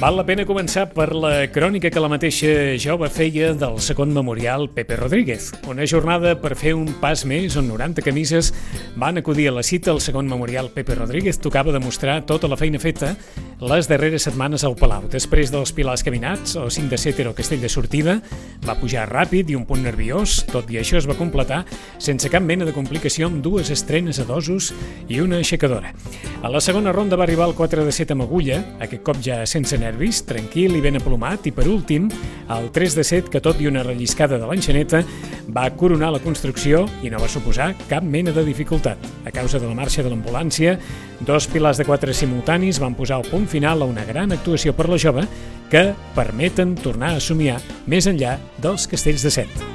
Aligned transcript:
Val 0.00 0.16
la 0.16 0.22
pena 0.24 0.46
començar 0.48 0.86
per 0.94 1.10
la 1.12 1.50
crònica 1.52 1.90
que 1.92 2.00
la 2.00 2.08
mateixa 2.08 2.48
jove 2.80 3.10
feia 3.12 3.50
del 3.52 3.74
segon 3.84 4.14
memorial 4.16 4.64
Pepe 4.72 4.96
Rodríguez. 4.96 5.50
Una 5.68 5.84
jornada 5.84 6.32
per 6.40 6.54
fer 6.56 6.72
un 6.72 6.86
pas 7.02 7.26
més 7.28 7.58
on 7.60 7.68
90 7.68 8.00
camises 8.06 8.48
van 8.96 9.20
acudir 9.20 9.50
a 9.50 9.52
la 9.58 9.62
cita. 9.62 9.92
El 9.92 10.00
segon 10.00 10.24
memorial 10.24 10.70
Pepe 10.72 10.96
Rodríguez 10.96 11.36
tocava 11.36 11.74
demostrar 11.76 12.22
tota 12.24 12.48
la 12.48 12.56
feina 12.56 12.80
feta 12.80 13.12
les 13.60 13.90
darreres 13.90 14.24
setmanes 14.24 14.64
al 14.64 14.78
Palau. 14.80 15.04
Després 15.12 15.52
dels 15.52 15.74
pilars 15.76 16.00
caminats, 16.00 16.56
el 16.56 16.72
5 16.72 16.88
de 16.88 16.96
seter 16.96 17.28
o 17.28 17.34
castell 17.36 17.60
de 17.60 17.68
sortida, 17.68 18.16
va 18.64 18.78
pujar 18.80 19.04
ràpid 19.10 19.52
i 19.52 19.58
un 19.58 19.68
punt 19.68 19.84
nerviós. 19.84 20.46
Tot 20.48 20.72
i 20.72 20.80
això 20.80 20.96
es 20.96 21.10
va 21.10 21.18
completar 21.18 21.66
sense 22.00 22.32
cap 22.32 22.40
mena 22.40 22.64
de 22.64 22.72
complicació 22.72 23.28
amb 23.28 23.44
dues 23.44 23.68
estrenes 23.68 24.16
a 24.16 24.24
dosos 24.24 24.72
i 25.12 25.20
una 25.20 25.44
aixecadora. 25.44 25.92
A 26.40 26.48
la 26.48 26.64
segona 26.64 26.96
ronda 26.96 27.20
va 27.20 27.28
arribar 27.28 27.50
el 27.52 27.58
4 27.58 27.84
de 27.84 27.92
set 27.92 28.16
amb 28.16 28.24
agulla, 28.24 28.62
aquest 28.80 29.04
cop 29.04 29.20
ja 29.20 29.42
sense 29.44 29.76
nervis 29.76 29.89
nervis, 29.90 30.22
tranquil 30.26 30.76
i 30.78 30.82
ben 30.84 30.98
aplomat, 31.00 31.48
i 31.50 31.52
per 31.54 31.66
últim, 31.68 32.08
el 32.50 32.70
3 32.74 32.96
de 32.96 33.04
7, 33.06 33.30
que 33.32 33.42
tot 33.42 33.60
i 33.60 33.68
una 33.70 33.82
relliscada 33.86 34.38
de 34.38 34.46
l'enxaneta, 34.46 35.02
va 35.50 35.66
coronar 35.76 36.12
la 36.14 36.22
construcció 36.22 36.86
i 37.02 37.10
no 37.10 37.20
va 37.20 37.30
suposar 37.30 37.72
cap 37.90 38.06
mena 38.06 38.34
de 38.36 38.44
dificultat. 38.46 38.98
A 39.26 39.34
causa 39.34 39.58
de 39.58 39.66
la 39.66 39.76
marxa 39.76 40.04
de 40.06 40.12
l'ambulància, 40.12 40.78
dos 41.26 41.48
pilars 41.50 41.80
de 41.80 41.88
quatre 41.88 42.14
simultanis 42.14 42.80
van 42.80 42.94
posar 42.94 43.20
el 43.20 43.28
punt 43.30 43.48
final 43.50 43.82
a 43.82 43.90
una 43.90 44.06
gran 44.06 44.32
actuació 44.32 44.74
per 44.76 44.88
la 44.88 45.00
jove 45.00 45.26
que 45.70 45.90
permeten 46.14 46.74
tornar 46.78 47.14
a 47.16 47.20
somiar 47.22 47.60
més 47.86 48.08
enllà 48.10 48.38
dels 48.62 48.88
castells 48.90 49.26
de 49.26 49.34
set. 49.40 49.68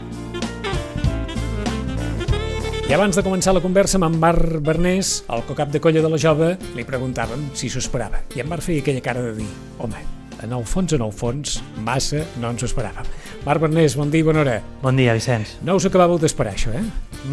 I 2.86 2.94
abans 2.94 3.18
de 3.18 3.24
començar 3.26 3.50
la 3.56 3.64
conversa 3.64 3.98
amb 3.98 4.06
en 4.06 4.16
Marc 4.22 4.60
Bernés, 4.62 5.24
el 5.34 5.42
cocap 5.48 5.72
de 5.74 5.80
colla 5.82 6.04
de 6.06 6.10
la 6.14 6.20
jove, 6.22 6.52
li 6.78 6.84
preguntàvem 6.86 7.48
si 7.58 7.66
s'ho 7.66 7.80
esperava. 7.82 8.20
I 8.38 8.44
en 8.44 8.52
Marc 8.52 8.62
feia 8.62 8.84
aquella 8.84 9.02
cara 9.02 9.24
de 9.26 9.32
dir, 9.40 9.48
home, 9.82 10.04
en 10.46 10.52
el 10.54 10.66
fons, 10.70 10.94
en 10.94 11.02
el 11.02 11.10
fons, 11.10 11.56
massa 11.82 12.20
no 12.38 12.52
ens 12.54 12.62
ho 12.62 12.68
esperàvem. 12.70 13.08
Marc 13.42 13.64
Bernés, 13.64 13.96
bon 13.98 14.12
dia 14.14 14.22
i 14.22 14.26
bona 14.28 14.44
hora. 14.44 14.60
Bon 14.84 14.94
dia, 15.02 15.16
Vicenç. 15.18 15.56
No 15.66 15.80
us 15.80 15.88
acabàveu 15.90 16.20
d'esperar, 16.22 16.54
això, 16.54 16.76
eh? 16.78 16.84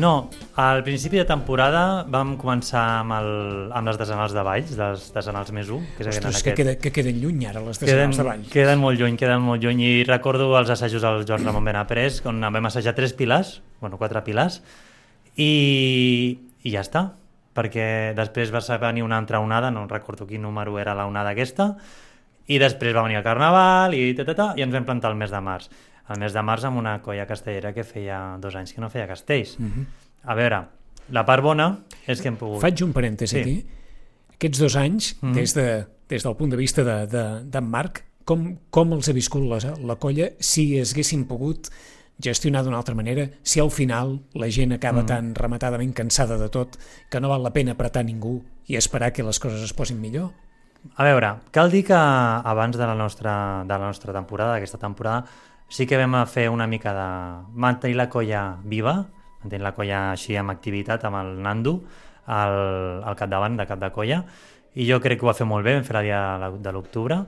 No, 0.01 0.31
al 0.57 0.81
principi 0.87 1.21
de 1.21 1.25
temporada 1.29 1.83
vam 2.09 2.39
començar 2.41 2.85
amb, 3.03 3.13
el, 3.19 3.29
amb 3.77 3.91
les 3.91 3.99
desenals 4.01 4.33
de 4.33 4.45
Valls, 4.47 4.73
les 4.79 5.05
desenals 5.13 5.53
més 5.53 5.69
1. 5.69 5.91
Que 5.99 6.07
Ostres, 6.07 6.23
aquest... 6.31 6.47
que, 6.47 6.55
queda, 6.63 6.75
que 6.81 6.95
queden 6.97 7.21
lluny 7.21 7.45
ara, 7.51 7.61
les 7.67 7.83
desenals 7.83 8.17
queden, 8.17 8.17
de 8.17 8.27
Valls. 8.31 8.49
Queden 8.55 8.81
molt 8.81 9.05
lluny, 9.05 9.21
queden 9.21 9.45
molt 9.45 9.61
lluny. 9.61 9.85
I 9.85 10.09
recordo 10.09 10.49
els 10.57 10.73
assajos 10.73 11.05
al 11.05 11.27
Joan 11.29 11.45
Ramon 11.45 11.69
Benaprés, 11.69 12.23
on 12.25 12.41
vam 12.41 12.71
assajar 12.73 12.97
tres 12.97 13.13
pilars, 13.13 13.59
bueno, 13.85 14.01
quatre 14.01 14.25
pilars, 14.25 14.63
i, 15.37 16.39
i 16.63 16.71
ja 16.71 16.81
està 16.81 17.11
perquè 17.53 18.13
després 18.17 18.53
va 18.53 18.79
venir 18.81 19.05
una 19.05 19.19
altra 19.19 19.41
onada, 19.41 19.71
no 19.71 19.87
recordo 19.89 20.27
quin 20.27 20.43
número 20.43 20.79
era 20.81 20.95
la 20.95 21.07
onada 21.07 21.33
aquesta, 21.33 21.75
i 22.49 22.59
després 22.59 22.95
va 22.97 23.05
venir 23.05 23.21
el 23.21 23.25
Carnaval 23.25 23.95
i, 23.95 24.13
ta, 24.17 24.25
ta, 24.25 24.35
ta, 24.35 24.47
i 24.57 24.65
ens 24.65 24.75
vam 24.75 24.87
plantar 24.89 25.13
el 25.13 25.19
mes 25.21 25.31
de 25.31 25.41
març. 25.45 25.69
El 26.11 26.19
mes 26.21 26.35
de 26.35 26.43
març 26.43 26.65
amb 26.67 26.81
una 26.81 26.97
colla 27.05 27.27
castellera 27.29 27.73
que 27.77 27.85
feia 27.87 28.39
dos 28.43 28.57
anys 28.59 28.73
que 28.75 28.83
no 28.83 28.91
feia 28.91 29.07
castells. 29.07 29.59
Uh 29.59 29.63
mhm. 29.63 29.73
-huh. 29.81 29.87
A 30.25 30.35
veure, 30.35 30.63
la 31.11 31.25
part 31.25 31.43
bona 31.43 31.79
és 32.07 32.21
que 32.21 32.29
hem 32.29 32.37
pogut... 32.37 32.61
Faig 32.61 32.83
un 32.83 32.93
parèntesi 32.93 33.35
sí. 33.35 33.41
aquí. 33.41 33.67
Aquests 34.35 34.59
dos 34.59 34.77
anys, 34.77 35.13
uh 35.13 35.27
mhm. 35.27 35.33
-huh. 35.33 35.35
des, 35.35 35.55
de, 35.55 35.87
des 36.09 36.23
del 36.23 36.37
punt 36.37 36.51
de 36.51 36.57
vista 36.57 36.83
d'en 36.83 37.09
de, 37.09 37.45
de, 37.45 37.61
Marc, 37.61 38.05
com, 38.25 38.57
com 38.71 38.93
els 38.93 39.09
ha 39.09 39.13
viscut 39.13 39.43
la, 39.43 39.59
la 39.81 39.97
colla 39.97 40.31
si 40.39 40.79
haguessin 40.79 41.27
pogut 41.27 41.69
gestionar 42.23 42.63
d'una 42.65 42.79
altra 42.79 42.95
manera 42.95 43.27
si 43.43 43.61
al 43.61 43.71
final 43.71 44.21
la 44.39 44.49
gent 44.49 44.77
acaba 44.77 45.03
mm. 45.03 45.07
tan 45.11 45.35
rematadament 45.35 45.93
cansada 45.93 46.39
de 46.39 46.49
tot 46.49 46.79
que 47.11 47.21
no 47.21 47.29
val 47.33 47.43
la 47.43 47.53
pena 47.53 47.75
apretar 47.75 48.05
ningú 48.07 48.41
i 48.67 48.79
esperar 48.79 49.13
que 49.13 49.27
les 49.27 49.41
coses 49.43 49.63
es 49.63 49.75
posin 49.75 50.01
millor? 50.01 50.31
A 50.97 51.07
veure, 51.07 51.37
cal 51.55 51.71
dir 51.71 51.85
que 51.87 51.95
abans 51.95 52.77
de 52.77 52.87
la 52.87 52.95
nostra, 52.95 53.63
de 53.67 53.75
la 53.75 53.87
nostra 53.87 54.13
temporada, 54.13 54.57
d'aquesta 54.57 54.81
temporada, 54.83 55.27
sí 55.69 55.87
que 55.87 55.99
vam 55.99 56.17
fer 56.27 56.49
una 56.51 56.67
mica 56.67 56.95
de 56.95 57.09
mantenir 57.55 57.97
la 57.97 58.09
colla 58.11 58.59
viva, 58.65 58.97
mantenir 59.43 59.63
la 59.63 59.75
colla 59.77 60.01
així 60.11 60.37
amb 60.37 60.51
activitat, 60.51 61.05
amb 61.07 61.21
el 61.21 61.37
Nando, 61.43 61.79
al, 62.27 63.03
al 63.07 63.17
capdavant 63.19 63.57
de 63.59 63.67
cap 63.67 63.81
de 63.81 63.93
colla, 63.95 64.25
i 64.75 64.89
jo 64.89 64.99
crec 65.05 65.21
que 65.21 65.27
ho 65.27 65.31
va 65.31 65.39
fer 65.39 65.47
molt 65.47 65.65
bé, 65.65 65.77
vam 65.77 65.87
fer 65.87 65.97
la 65.99 66.05
dia 66.05 66.51
de 66.59 66.75
l'octubre, 66.75 67.23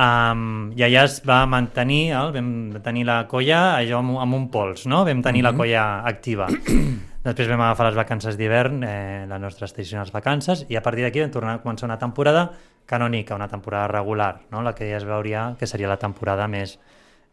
Um, 0.00 0.70
I 0.78 0.86
allà 0.86 1.02
es 1.04 1.18
va 1.28 1.42
mantenir, 1.50 2.14
el, 2.16 2.30
vam 2.32 2.50
tenir 2.80 3.02
la 3.04 3.18
colla 3.28 3.74
allò 3.76 3.98
amb, 4.00 4.14
amb 4.22 4.36
un 4.38 4.46
pols, 4.52 4.86
no? 4.88 5.02
Vam 5.04 5.20
tenir 5.20 5.42
uh 5.42 5.42
-huh. 5.42 5.50
la 5.50 5.52
mhm. 5.52 5.58
colla 5.58 5.84
activa. 6.08 6.46
Després 7.24 7.48
vam 7.48 7.60
agafar 7.60 7.86
les 7.86 7.96
vacances 7.96 8.36
d'hivern, 8.38 8.82
eh, 8.82 9.26
les 9.28 9.40
nostres 9.40 9.74
tradicionals 9.74 10.10
vacances, 10.10 10.64
i 10.70 10.76
a 10.76 10.80
partir 10.80 11.04
d'aquí 11.04 11.20
vam 11.20 11.30
tornar 11.30 11.54
a 11.54 11.62
començar 11.62 11.84
una 11.84 11.98
temporada 11.98 12.50
canònica, 12.86 13.34
una 13.34 13.48
temporada 13.48 13.88
regular, 13.88 14.40
no? 14.50 14.62
la 14.62 14.74
que 14.74 14.88
ja 14.90 14.96
es 14.96 15.04
veuria 15.04 15.54
que 15.58 15.66
seria 15.66 15.88
la 15.88 15.98
temporada 15.98 16.48
més, 16.48 16.78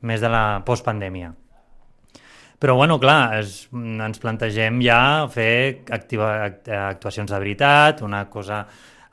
més 0.02 0.20
de 0.20 0.30
la 0.30 0.62
postpandèmia. 0.66 1.34
Però, 2.60 2.76
bueno, 2.76 3.00
clar, 3.00 3.38
es, 3.38 3.70
ens 3.72 4.20
plantegem 4.20 4.82
ja 4.82 5.28
fer 5.30 5.84
activa, 5.90 6.46
actuacions 6.90 7.32
de 7.32 7.40
veritat, 7.40 8.02
una 8.02 8.26
cosa 8.30 8.66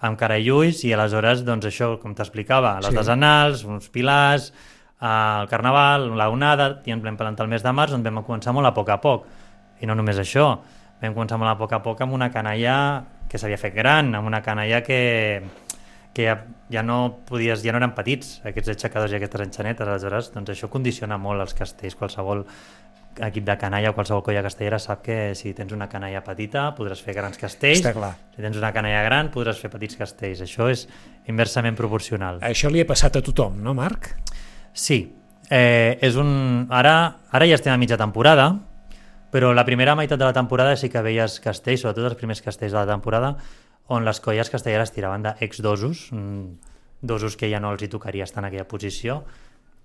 amb 0.05 0.19
cara 0.21 0.37
i 0.39 0.51
ulls 0.53 0.85
i 0.85 0.93
aleshores, 0.93 1.43
doncs 1.47 1.69
això, 1.71 1.95
com 2.03 2.15
t'explicava, 2.17 2.77
les 2.85 2.93
sí. 2.93 2.99
desenals, 2.99 3.65
uns 3.65 3.89
pilars, 3.93 4.51
el 5.05 5.49
carnaval, 5.51 6.11
la 6.19 6.29
onada, 6.33 6.69
i 6.85 6.95
ens 6.95 7.05
vam 7.05 7.17
plantar 7.21 7.47
el 7.47 7.53
mes 7.53 7.65
de 7.65 7.73
març 7.77 7.97
on 7.97 8.05
vam 8.05 8.23
començar 8.25 8.55
molt 8.57 8.69
a 8.69 8.75
poc 8.77 8.93
a 8.93 9.01
poc. 9.03 9.27
I 9.83 9.89
no 9.89 9.97
només 9.99 10.21
això, 10.21 10.47
vam 11.03 11.17
començar 11.17 11.41
molt 11.41 11.53
a 11.53 11.59
poc 11.61 11.75
a 11.77 11.83
poc 11.85 12.05
amb 12.05 12.17
una 12.17 12.31
canalla 12.33 12.77
que 13.29 13.41
s'havia 13.41 13.61
fet 13.61 13.75
gran, 13.75 14.15
amb 14.15 14.29
una 14.29 14.43
canalla 14.45 14.83
que, 14.85 15.43
que 16.15 16.29
ja, 16.29 16.39
ja 16.71 16.85
no 16.87 16.99
podies, 17.29 17.65
ja 17.65 17.75
no 17.75 17.81
eren 17.81 17.97
petits, 17.97 18.39
aquests 18.47 18.77
aixecadors 18.77 19.13
i 19.13 19.19
aquestes 19.19 19.47
enxanetes, 19.49 19.89
aleshores 19.89 20.31
doncs 20.37 20.55
això 20.55 20.71
condiciona 20.73 21.19
molt 21.19 21.43
els 21.43 21.57
castells, 21.59 21.99
qualsevol 21.99 22.45
equip 23.23 23.45
de 23.47 23.57
canalla 23.59 23.91
o 23.91 23.95
qualsevol 23.95 24.23
colla 24.27 24.43
castellera 24.43 24.79
sap 24.83 25.03
que 25.05 25.35
si 25.39 25.53
tens 25.55 25.73
una 25.73 25.89
canalla 25.89 26.23
petita 26.25 26.69
podràs 26.75 27.03
fer 27.05 27.15
grans 27.15 27.39
castells, 27.39 27.79
Està 27.83 27.93
clar. 27.95 28.13
si 28.35 28.43
tens 28.43 28.57
una 28.59 28.73
canalla 28.75 29.03
gran 29.07 29.31
podràs 29.35 29.61
fer 29.61 29.71
petits 29.71 29.97
castells. 30.01 30.41
Això 30.43 30.69
és 30.71 30.87
inversament 31.31 31.77
proporcional. 31.79 32.41
Això 32.43 32.71
li 32.71 32.83
ha 32.83 32.87
passat 32.89 33.17
a 33.17 33.23
tothom, 33.23 33.61
no, 33.63 33.75
Marc? 33.75 34.11
Sí. 34.73 35.05
Eh, 35.51 35.99
és 36.01 36.17
un... 36.17 36.67
ara, 36.71 37.21
ara 37.31 37.47
ja 37.47 37.55
estem 37.59 37.73
a 37.75 37.79
mitja 37.79 37.99
temporada, 38.01 38.49
però 39.31 39.53
la 39.55 39.65
primera 39.67 39.95
meitat 39.99 40.19
de 40.19 40.25
la 40.25 40.33
temporada 40.33 40.77
sí 40.77 40.89
que 40.91 41.03
veies 41.03 41.41
castells, 41.43 41.83
sobretot 41.83 42.13
els 42.13 42.19
primers 42.19 42.43
castells 42.43 42.73
de 42.73 42.79
la 42.79 42.87
temporada, 42.87 43.37
on 43.93 44.05
les 44.07 44.21
colles 44.25 44.49
castelleres 44.49 44.93
tiraven 44.95 45.27
d'ex-dosos, 45.27 46.09
mm, 46.13 46.73
dosos 47.03 47.37
que 47.37 47.51
ja 47.51 47.61
no 47.61 47.73
els 47.75 47.83
hi 47.83 47.89
tocaria 47.93 48.25
estar 48.25 48.41
en 48.41 48.49
aquella 48.49 48.67
posició, 48.69 49.25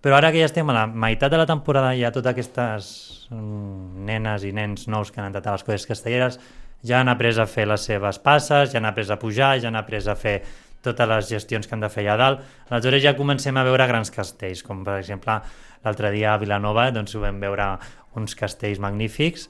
però 0.01 0.17
ara 0.17 0.31
que 0.31 0.39
ja 0.39 0.47
estem 0.47 0.69
a 0.69 0.75
la 0.75 0.87
meitat 0.87 1.31
de 1.31 1.37
la 1.41 1.47
temporada, 1.49 1.91
ja 1.97 2.13
totes 2.15 2.31
aquestes 2.31 2.89
mm, 3.29 4.05
nenes 4.07 4.47
i 4.47 4.53
nens 4.55 4.87
nous 4.87 5.11
que 5.11 5.21
han 5.21 5.29
entrat 5.29 5.47
a 5.47 5.57
les 5.57 5.67
colles 5.67 5.87
castelleres 5.87 6.39
ja 6.83 7.01
han 7.01 7.09
après 7.09 7.39
a 7.39 7.45
fer 7.45 7.67
les 7.67 7.81
seves 7.81 8.19
passes, 8.19 8.71
ja 8.71 8.79
han 8.79 8.85
après 8.85 9.11
a 9.11 9.19
pujar, 9.19 9.59
ja 9.59 9.67
han 9.67 9.75
après 9.75 10.07
a 10.07 10.15
fer 10.15 10.41
totes 10.81 11.07
les 11.07 11.29
gestions 11.29 11.67
que 11.67 11.75
han 11.75 11.81
de 11.83 11.89
fer 11.91 12.05
allà 12.05 12.17
dalt. 12.17 12.43
Aleshores 12.69 13.03
ja 13.03 13.15
comencem 13.17 13.57
a 13.57 13.65
veure 13.67 13.87
grans 13.87 14.11
castells, 14.11 14.63
com 14.63 14.83
per 14.85 14.99
exemple 14.99 15.39
l'altre 15.83 16.11
dia 16.11 16.33
a 16.33 16.39
Vilanova 16.39 16.89
doncs 16.91 17.15
ho 17.15 17.23
vam 17.23 17.39
veure 17.39 17.73
uns 18.15 18.35
castells 18.35 18.79
magnífics. 18.79 19.49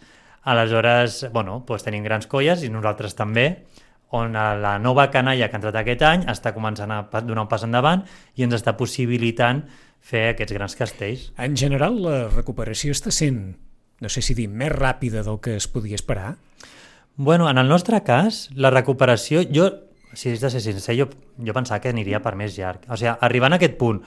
Aleshores, 0.49 1.27
bueno, 1.33 1.61
doncs 1.67 1.85
tenim 1.85 2.03
grans 2.03 2.25
colles 2.27 2.63
i 2.63 2.71
nosaltres 2.73 3.13
també, 3.15 3.65
on 4.09 4.33
la 4.33 4.79
nova 4.81 5.11
canalla 5.13 5.45
que 5.45 5.53
ha 5.53 5.59
entrat 5.59 5.75
aquest 5.83 6.01
any 6.01 6.23
està 6.31 6.49
començant 6.55 6.89
a 6.89 7.03
donar 7.21 7.43
un 7.43 7.49
pas 7.51 7.61
endavant 7.61 8.01
i 8.33 8.41
ens 8.41 8.55
està 8.57 8.73
possibilitant 8.73 9.61
fer 9.99 10.29
aquests 10.33 10.55
grans 10.55 10.75
castells. 10.75 11.29
En 11.37 11.57
general, 11.57 11.99
la 12.03 12.27
recuperació 12.29 12.95
està 12.95 13.11
sent, 13.11 13.57
no 13.99 14.09
sé 14.09 14.23
si 14.25 14.35
dir, 14.37 14.47
més 14.49 14.71
ràpida 14.73 15.23
del 15.25 15.39
que 15.43 15.57
es 15.59 15.67
podia 15.67 15.99
esperar? 15.99 16.35
Bueno, 17.15 17.49
en 17.49 17.57
el 17.57 17.67
nostre 17.67 18.01
cas, 18.07 18.47
la 18.55 18.71
recuperació, 18.71 19.43
jo, 19.43 19.69
si 20.13 20.31
és 20.31 20.41
de 20.41 20.49
ser 20.49 20.61
sincer, 20.63 20.95
jo, 20.97 21.09
jo 21.45 21.53
pensava 21.53 21.81
que 21.83 21.91
aniria 21.91 22.23
per 22.23 22.35
més 22.39 22.55
llarg. 22.57 22.87
O 22.87 22.97
sigui, 22.97 23.11
arribant 23.11 23.53
a 23.53 23.59
aquest 23.59 23.75
punt, 23.81 23.99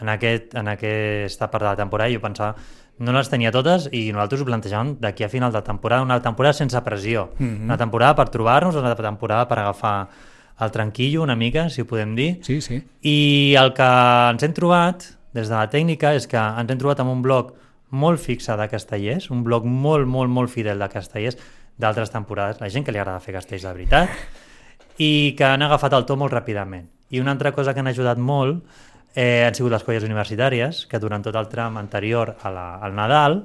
en, 0.00 0.08
aquest, 0.08 0.54
en 0.56 0.70
aquesta 0.70 1.50
part 1.50 1.66
de 1.66 1.72
la 1.72 1.80
temporada, 1.80 2.12
jo 2.14 2.22
pensava 2.22 2.54
no 3.00 3.14
les 3.16 3.30
tenia 3.32 3.48
totes 3.52 3.86
i 3.96 4.10
nosaltres 4.12 4.42
ho 4.42 4.46
plantejàvem 4.48 4.90
d'aquí 5.00 5.24
a 5.24 5.30
final 5.32 5.52
de 5.54 5.62
temporada, 5.64 6.04
una 6.04 6.20
temporada 6.20 6.52
sense 6.52 6.80
pressió, 6.84 7.30
mm 7.38 7.46
-hmm. 7.46 7.64
una 7.64 7.78
temporada 7.78 8.14
per 8.14 8.28
trobar-nos, 8.28 8.76
una 8.76 8.94
temporada 8.94 9.48
per 9.48 9.58
agafar 9.58 10.08
el 10.60 10.70
tranquillo 10.70 11.22
una 11.22 11.36
mica, 11.36 11.70
si 11.70 11.80
ho 11.80 11.86
podem 11.86 12.14
dir. 12.14 12.38
Sí, 12.42 12.60
sí. 12.60 12.82
I 13.02 13.54
el 13.56 13.72
que 13.72 13.88
ens 14.30 14.42
hem 14.42 14.52
trobat 14.52 15.04
des 15.36 15.48
de 15.48 15.54
la 15.54 15.68
tècnica 15.70 16.14
és 16.16 16.26
que 16.26 16.38
ens 16.38 16.70
hem 16.70 16.78
trobat 16.80 17.00
amb 17.02 17.12
un 17.12 17.22
bloc 17.22 17.54
molt 17.90 18.20
fixe 18.22 18.54
de 18.56 18.68
castellers, 18.70 19.30
un 19.30 19.42
bloc 19.46 19.64
molt, 19.66 20.06
molt, 20.06 20.30
molt 20.30 20.50
fidel 20.50 20.78
de 20.78 20.88
castellers, 20.88 21.38
d'altres 21.80 22.12
temporades, 22.12 22.60
la 22.60 22.68
gent 22.70 22.84
que 22.86 22.92
li 22.92 23.00
agrada 23.00 23.22
fer 23.24 23.34
castells 23.34 23.64
de 23.66 23.72
veritat, 23.72 24.12
i 24.98 25.34
que 25.38 25.46
han 25.48 25.62
agafat 25.64 25.96
el 25.96 26.06
to 26.06 26.16
molt 26.20 26.34
ràpidament. 26.34 26.86
I 27.10 27.20
una 27.20 27.32
altra 27.32 27.52
cosa 27.52 27.74
que 27.74 27.80
han 27.80 27.90
ajudat 27.90 28.18
molt 28.18 28.62
eh, 29.14 29.44
han 29.46 29.56
sigut 29.56 29.72
les 29.72 29.84
colles 29.86 30.04
universitàries, 30.06 30.84
que 30.86 31.00
durant 31.02 31.24
tot 31.24 31.36
el 31.36 31.48
tram 31.50 31.78
anterior 31.80 32.36
a 32.42 32.52
la, 32.54 32.66
al 32.84 32.94
Nadal 32.94 33.40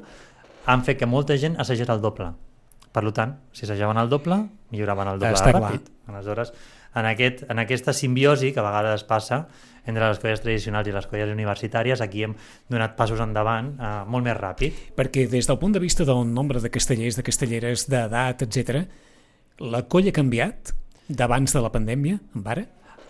han 0.65 0.83
fet 0.85 0.99
que 0.99 1.09
molta 1.09 1.37
gent 1.41 1.57
assagés 1.61 1.89
el 1.89 2.01
doble. 2.03 2.33
Per 2.95 3.03
tant, 3.11 3.35
si 3.51 3.65
assajaven 3.65 3.97
el 3.99 4.09
doble, 4.09 4.37
milloraven 4.71 5.09
el 5.13 5.19
doble 5.19 5.35
Està 5.35 5.51
de 5.51 5.57
clar. 5.57 5.71
ràpid. 5.71 5.89
Aleshores, 6.07 6.53
en, 6.95 7.05
aquest, 7.05 7.43
en 7.51 7.61
aquesta 7.61 7.93
simbiosi 7.93 8.53
que 8.53 8.61
a 8.61 8.67
vegades 8.67 9.05
passa 9.07 9.45
entre 9.85 10.07
les 10.07 10.19
colles 10.19 10.41
tradicionals 10.41 10.89
i 10.89 10.93
les 10.95 11.07
colles 11.09 11.29
universitàries, 11.29 12.01
aquí 12.01 12.23
hem 12.25 12.33
donat 12.71 12.95
passos 12.97 13.21
endavant 13.21 13.75
eh, 13.75 13.91
molt 14.09 14.25
més 14.25 14.37
ràpid. 14.37 14.79
Perquè 14.97 15.27
des 15.29 15.45
del 15.45 15.59
punt 15.61 15.75
de 15.75 15.83
vista 15.83 16.07
del 16.07 16.25
nombre 16.25 16.61
de 16.63 16.71
castellers, 16.73 17.19
de 17.19 17.25
castelleres, 17.25 17.85
d'edat, 17.91 18.47
etc, 18.47 18.81
la 19.61 19.85
colla 19.87 20.09
ha 20.09 20.15
canviat 20.15 20.73
d'abans 21.07 21.53
de 21.53 21.61
la 21.61 21.71
pandèmia, 21.71 22.17
en 22.35 22.49
ara? 22.55 22.65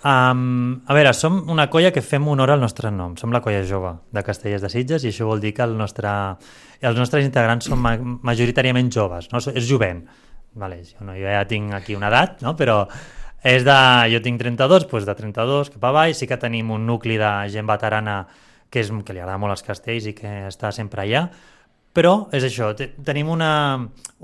Um, 0.06 0.84
a 0.86 0.94
veure, 0.94 1.16
som 1.18 1.40
una 1.50 1.66
colla 1.74 1.90
que 1.90 2.04
fem 2.06 2.28
honor 2.30 2.52
al 2.54 2.62
nostre 2.62 2.92
nom. 2.94 3.16
Som 3.18 3.32
la 3.34 3.42
colla 3.42 3.64
jove 3.66 3.96
de 4.14 4.22
Castellers 4.22 4.62
de 4.62 4.70
Sitges 4.70 5.06
i 5.06 5.10
això 5.10 5.26
vol 5.26 5.42
dir 5.42 5.56
que 5.58 5.66
el 5.66 5.74
nostre, 5.80 6.12
els 6.86 7.00
nostres 7.00 7.26
integrants 7.26 7.72
són 7.72 7.82
ma 7.82 7.96
majoritàriament 7.98 8.92
joves, 8.94 9.32
no? 9.32 9.42
és 9.42 9.66
jovent. 9.66 10.04
Vale, 10.62 10.78
jo, 10.86 11.02
no, 11.08 11.16
jo 11.18 11.26
ja 11.26 11.42
tinc 11.50 11.74
aquí 11.74 11.98
una 11.98 12.12
edat, 12.14 12.44
no? 12.46 12.54
però 12.56 12.84
és 13.46 13.64
de, 13.68 13.76
jo 14.10 14.20
tinc 14.26 14.40
32, 14.42 14.88
doncs 14.90 15.06
de 15.06 15.16
32 15.20 15.70
cap 15.76 15.84
avall, 15.92 16.16
sí 16.18 16.26
que 16.28 16.38
tenim 16.42 16.72
un 16.74 16.88
nucli 16.90 17.20
de 17.22 17.30
gent 17.54 17.68
veterana 17.70 18.24
que, 18.74 18.82
és, 18.82 18.90
que 19.06 19.14
li 19.14 19.22
agrada 19.22 19.38
molt 19.42 19.54
els 19.54 19.64
castells 19.64 20.08
i 20.10 20.16
que 20.18 20.32
està 20.50 20.72
sempre 20.74 21.04
allà, 21.06 21.28
però 21.96 22.26
és 22.36 22.44
això, 22.44 22.74
te- 22.76 22.90
tenim 23.06 23.30
una, 23.32 23.52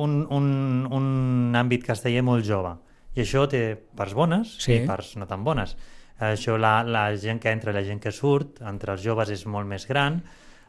un, 0.01 0.15
un, 0.33 0.47
un 0.91 1.53
àmbit 1.55 1.85
casteller 1.87 2.23
molt 2.25 2.43
jove 2.47 2.73
i 3.15 3.21
això 3.23 3.45
té 3.51 3.61
parts 3.95 4.15
bones 4.17 4.55
Sí. 4.63 4.79
i 4.81 4.85
parts 4.87 5.13
no 5.19 5.27
tan 5.27 5.43
bones. 5.43 5.75
Això, 6.21 6.53
la, 6.59 6.81
la 6.85 7.05
gent 7.17 7.39
que 7.41 7.49
entra 7.51 7.71
i 7.71 7.75
la 7.75 7.81
gent 7.83 7.99
que 7.99 8.11
surt, 8.13 8.59
entre 8.67 8.93
els 8.93 9.01
joves 9.03 9.29
és 9.33 9.45
molt 9.49 9.67
més 9.67 9.87
gran, 9.89 10.19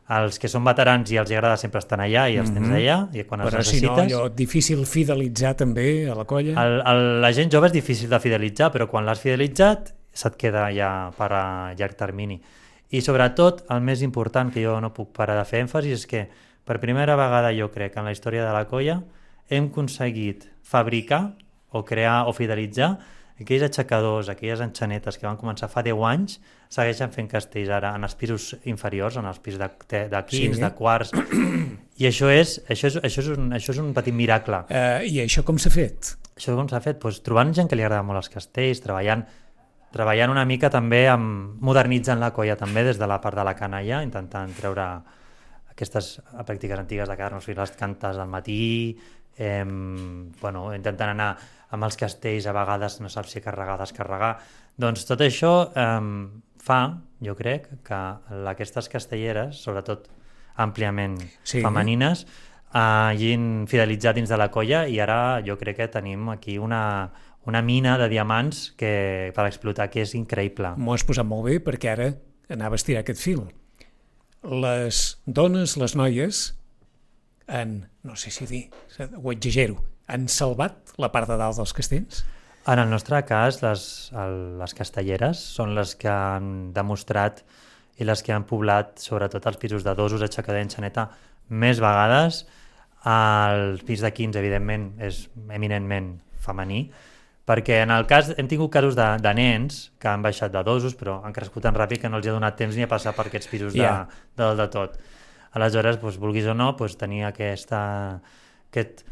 els 0.09 0.39
que 0.39 0.49
són 0.49 0.65
veterans 0.65 1.11
i 1.13 1.17
els 1.17 1.31
agrada 1.31 1.57
sempre 1.57 1.79
estan 1.79 2.01
allà 2.01 2.27
i 2.31 2.37
els 2.37 2.51
tens 2.53 2.67
Mhm. 2.67 2.75
allà, 2.77 3.09
i 3.15 3.23
quan 3.25 3.41
els 3.41 3.51
Però 3.55 3.63
si 3.63 3.81
no, 3.81 3.95
necessites... 3.97 4.19
allò, 4.19 4.29
difícil 4.35 4.85
fidelitzar 4.87 5.55
també 5.57 6.09
a 6.11 6.15
la 6.15 6.25
colla. 6.25 6.53
El, 6.65 6.81
el, 6.85 7.21
la 7.23 7.33
gent 7.33 7.51
jove 7.53 7.67
és 7.69 7.73
difícil 7.73 8.11
de 8.11 8.19
fidelitzar, 8.21 8.73
però 8.73 8.89
quan 8.89 9.07
l'has 9.07 9.21
fidelitzat 9.21 9.95
se't 10.13 10.37
queda 10.37 10.71
ja 10.75 11.11
per 11.17 11.33
a 11.33 11.75
llarg 11.79 11.95
termini. 11.97 12.41
I 12.91 13.01
sobretot, 13.01 13.65
el 13.71 13.81
més 13.81 14.03
important 14.03 14.53
que 14.53 14.63
jo 14.63 14.79
no 14.81 14.93
puc 14.93 15.13
parar 15.17 15.39
de 15.39 15.45
fer 15.49 15.63
èmfasi 15.65 15.93
és 15.93 16.07
que 16.07 16.29
per 16.65 16.79
primera 16.79 17.17
vegada 17.17 17.53
jo 17.57 17.71
crec 17.71 17.97
en 17.97 18.05
la 18.05 18.13
història 18.13 18.45
de 18.45 18.53
la 18.53 18.67
colla 18.69 19.03
hem 19.49 19.71
aconseguit 19.71 20.45
fabricar 20.63 21.33
o 21.71 21.85
crear 21.85 22.27
o 22.29 22.33
fidelitzar 22.33 22.99
aquells 23.43 23.63
aixecadors, 23.69 24.29
aquelles 24.33 24.61
enxanetes 24.65 25.19
que 25.19 25.27
van 25.27 25.37
començar 25.41 25.69
fa 25.71 25.83
10 25.85 26.01
anys, 26.09 26.39
segueixen 26.73 27.13
fent 27.13 27.29
castells 27.29 27.69
ara 27.71 27.93
en 27.99 28.05
els 28.07 28.15
pisos 28.19 28.53
inferiors, 28.65 29.19
en 29.21 29.27
els 29.29 29.39
pisos 29.45 29.61
de, 29.61 29.69
de, 29.91 30.03
de 30.09 30.23
quins, 30.31 30.57
Sí. 30.57 30.63
de 30.63 30.71
quarts, 30.79 31.13
i 32.01 32.07
això 32.09 32.31
és, 32.33 32.57
això 32.73 32.89
és, 32.89 32.97
això 33.03 33.21
és, 33.23 33.29
un, 33.37 33.53
això 33.53 33.75
és 33.75 33.79
un 33.83 33.93
petit 33.95 34.15
miracle. 34.15 34.65
Eh, 34.71 35.05
I 35.13 35.21
això 35.27 35.45
com 35.45 35.59
s'ha 35.61 35.71
fet? 35.71 36.15
Això 36.37 36.57
com 36.57 36.69
s'ha 36.71 36.81
fet? 36.81 36.99
Pues, 36.99 37.21
trobant 37.23 37.53
gent 37.55 37.69
que 37.69 37.77
li 37.77 37.85
agrada 37.85 38.03
molt 38.03 38.23
els 38.23 38.31
castells, 38.33 38.81
treballant, 38.81 39.27
treballant 39.93 40.31
una 40.33 40.47
mica 40.49 40.71
també 40.73 41.05
amb 41.13 41.61
modernitzant 41.61 42.19
la 42.23 42.33
colla 42.33 42.57
també 42.57 42.83
des 42.89 42.99
de 42.99 43.07
la 43.07 43.21
part 43.21 43.37
de 43.37 43.45
la 43.45 43.53
canalla, 43.55 44.01
intentant 44.03 44.55
treure 44.57 44.87
aquestes 45.73 46.15
pràctiques 46.47 46.79
antigues 46.81 47.09
de 47.09 47.17
quedar-nos 47.17 47.45
fins 47.45 47.59
les 47.59 47.71
cantes 47.77 48.17
al 48.17 48.29
matí, 48.29 48.97
eh, 49.37 49.65
bueno, 50.41 50.71
intentant 50.75 51.11
anar 51.15 51.31
amb 51.73 51.87
els 51.89 51.97
castells 51.97 52.47
a 52.47 52.53
vegades 52.57 53.01
no 53.01 53.09
saps 53.13 53.33
si 53.35 53.41
carregar 53.45 53.79
o 53.79 53.83
descarregar. 53.83 54.37
Doncs 54.77 55.07
tot 55.09 55.21
això 55.25 55.53
eh, 55.73 56.31
fa, 56.63 56.81
jo 57.25 57.35
crec, 57.39 57.69
que 57.85 58.01
aquestes 58.53 58.89
castelleres, 58.93 59.61
sobretot 59.65 60.09
àmpliament 60.61 61.19
Sí. 61.43 61.63
femenines, 61.65 62.25
eh, 62.25 62.79
hagin 62.79 63.67
fidelitzat 63.69 64.17
dins 64.17 64.29
de 64.29 64.37
la 64.41 64.51
colla 64.51 64.87
i 64.89 65.01
ara 65.01 65.41
jo 65.45 65.57
crec 65.59 65.77
que 65.81 65.89
tenim 65.89 66.29
aquí 66.33 66.59
una, 66.59 67.11
una 67.47 67.63
mina 67.63 67.97
de 67.99 68.09
diamants 68.09 68.73
que, 68.77 69.33
per 69.35 69.47
explotar 69.49 69.89
que 69.91 70.05
és 70.05 70.15
increïble. 70.15 70.75
M'ho 70.77 70.95
has 70.95 71.05
posat 71.05 71.27
molt 71.27 71.49
bé 71.49 71.59
perquè 71.65 71.93
ara 71.93 72.13
anava 72.53 72.77
a 72.77 72.81
estirar 72.81 73.01
aquest 73.03 73.21
fil. 73.21 73.47
Les 74.43 75.19
dones, 75.27 75.77
les 75.79 75.95
noies, 75.97 76.43
han, 77.49 77.89
no 78.03 78.17
sé 78.17 78.31
si 78.31 78.47
dir, 78.47 78.63
ho 78.99 79.33
exagero, 79.33 79.81
han 80.07 80.29
salvat 80.29 80.95
la 80.99 81.11
part 81.13 81.31
de 81.31 81.39
dalt 81.41 81.57
dels 81.59 81.73
castells? 81.77 82.25
En 82.69 82.79
el 82.79 82.91
nostre 82.91 83.19
cas, 83.27 83.59
les, 83.65 83.85
el, 84.15 84.59
les 84.61 84.75
castelleres 84.79 85.41
són 85.57 85.75
les 85.75 85.97
que 85.99 86.11
han 86.11 86.73
demostrat 86.75 87.43
i 87.99 88.07
les 88.07 88.23
que 88.23 88.33
han 88.35 88.45
poblat 88.47 89.03
sobretot 89.03 89.47
els 89.51 89.59
pisos 89.59 89.83
de 89.83 89.95
dosos, 89.99 90.23
aixecador 90.23 90.61
i 90.61 90.67
enxaneta 90.69 91.09
més 91.51 91.81
vegades. 91.83 92.45
El 93.05 93.81
pis 93.87 94.03
de 94.05 94.13
15, 94.15 94.39
evidentment, 94.39 94.93
és 95.03 95.25
eminentment 95.51 96.15
femení, 96.43 96.85
perquè 97.47 97.81
en 97.83 97.91
el 97.91 98.07
cas 98.07 98.31
hem 98.39 98.47
tingut 98.47 98.71
casos 98.71 98.95
de, 98.95 99.09
de 99.19 99.33
nens 99.35 99.89
que 99.99 100.07
han 100.11 100.23
baixat 100.23 100.53
de 100.55 100.63
dosos 100.63 100.95
però 100.99 101.19
han 101.27 101.35
crescut 101.35 101.67
tan 101.67 101.75
ràpid 101.75 102.05
que 102.05 102.11
no 102.11 102.21
els 102.21 102.29
ha 102.31 102.35
donat 102.37 102.55
temps 102.59 102.79
ni 102.79 102.87
a 102.87 102.91
passar 102.91 103.11
per 103.17 103.27
aquests 103.27 103.51
pisos 103.51 103.75
de, 103.75 103.83
Ja. 103.83 104.07
de 104.39 104.45
dalt 104.45 104.63
de 104.63 104.69
tot. 104.71 104.95
Aleshores, 105.53 106.01
doncs, 106.01 106.19
vulguis 106.21 106.47
o 106.49 106.55
no, 106.57 106.73
doncs, 106.79 106.97
tenir 107.01 107.27
aquesta, 107.29 107.83
aquest, 108.71 109.05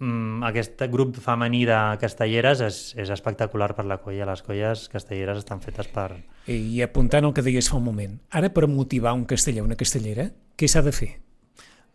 mm, 0.00 0.42
aquest 0.50 0.82
grup 0.90 1.16
femení 1.22 1.62
de 1.68 1.78
castelleres 2.02 2.62
és, 2.66 2.80
és 2.98 3.10
espectacular 3.14 3.72
per 3.78 3.86
la 3.86 4.00
colla. 4.02 4.28
Les 4.32 4.42
colles 4.42 4.88
castelleres 4.90 5.44
estan 5.44 5.62
fetes 5.62 5.90
per... 5.94 6.10
I 6.50 6.82
apuntant 6.82 7.28
el 7.28 7.34
que 7.36 7.46
deies 7.46 7.70
fa 7.70 7.78
un 7.78 7.86
moment, 7.86 8.18
ara 8.30 8.50
per 8.50 8.66
motivar 8.66 9.14
un 9.14 9.26
casteller 9.30 9.62
o 9.62 9.68
una 9.68 9.78
castellera, 9.78 10.30
què 10.58 10.68
s'ha 10.68 10.82
de 10.82 10.92
fer? 10.92 11.12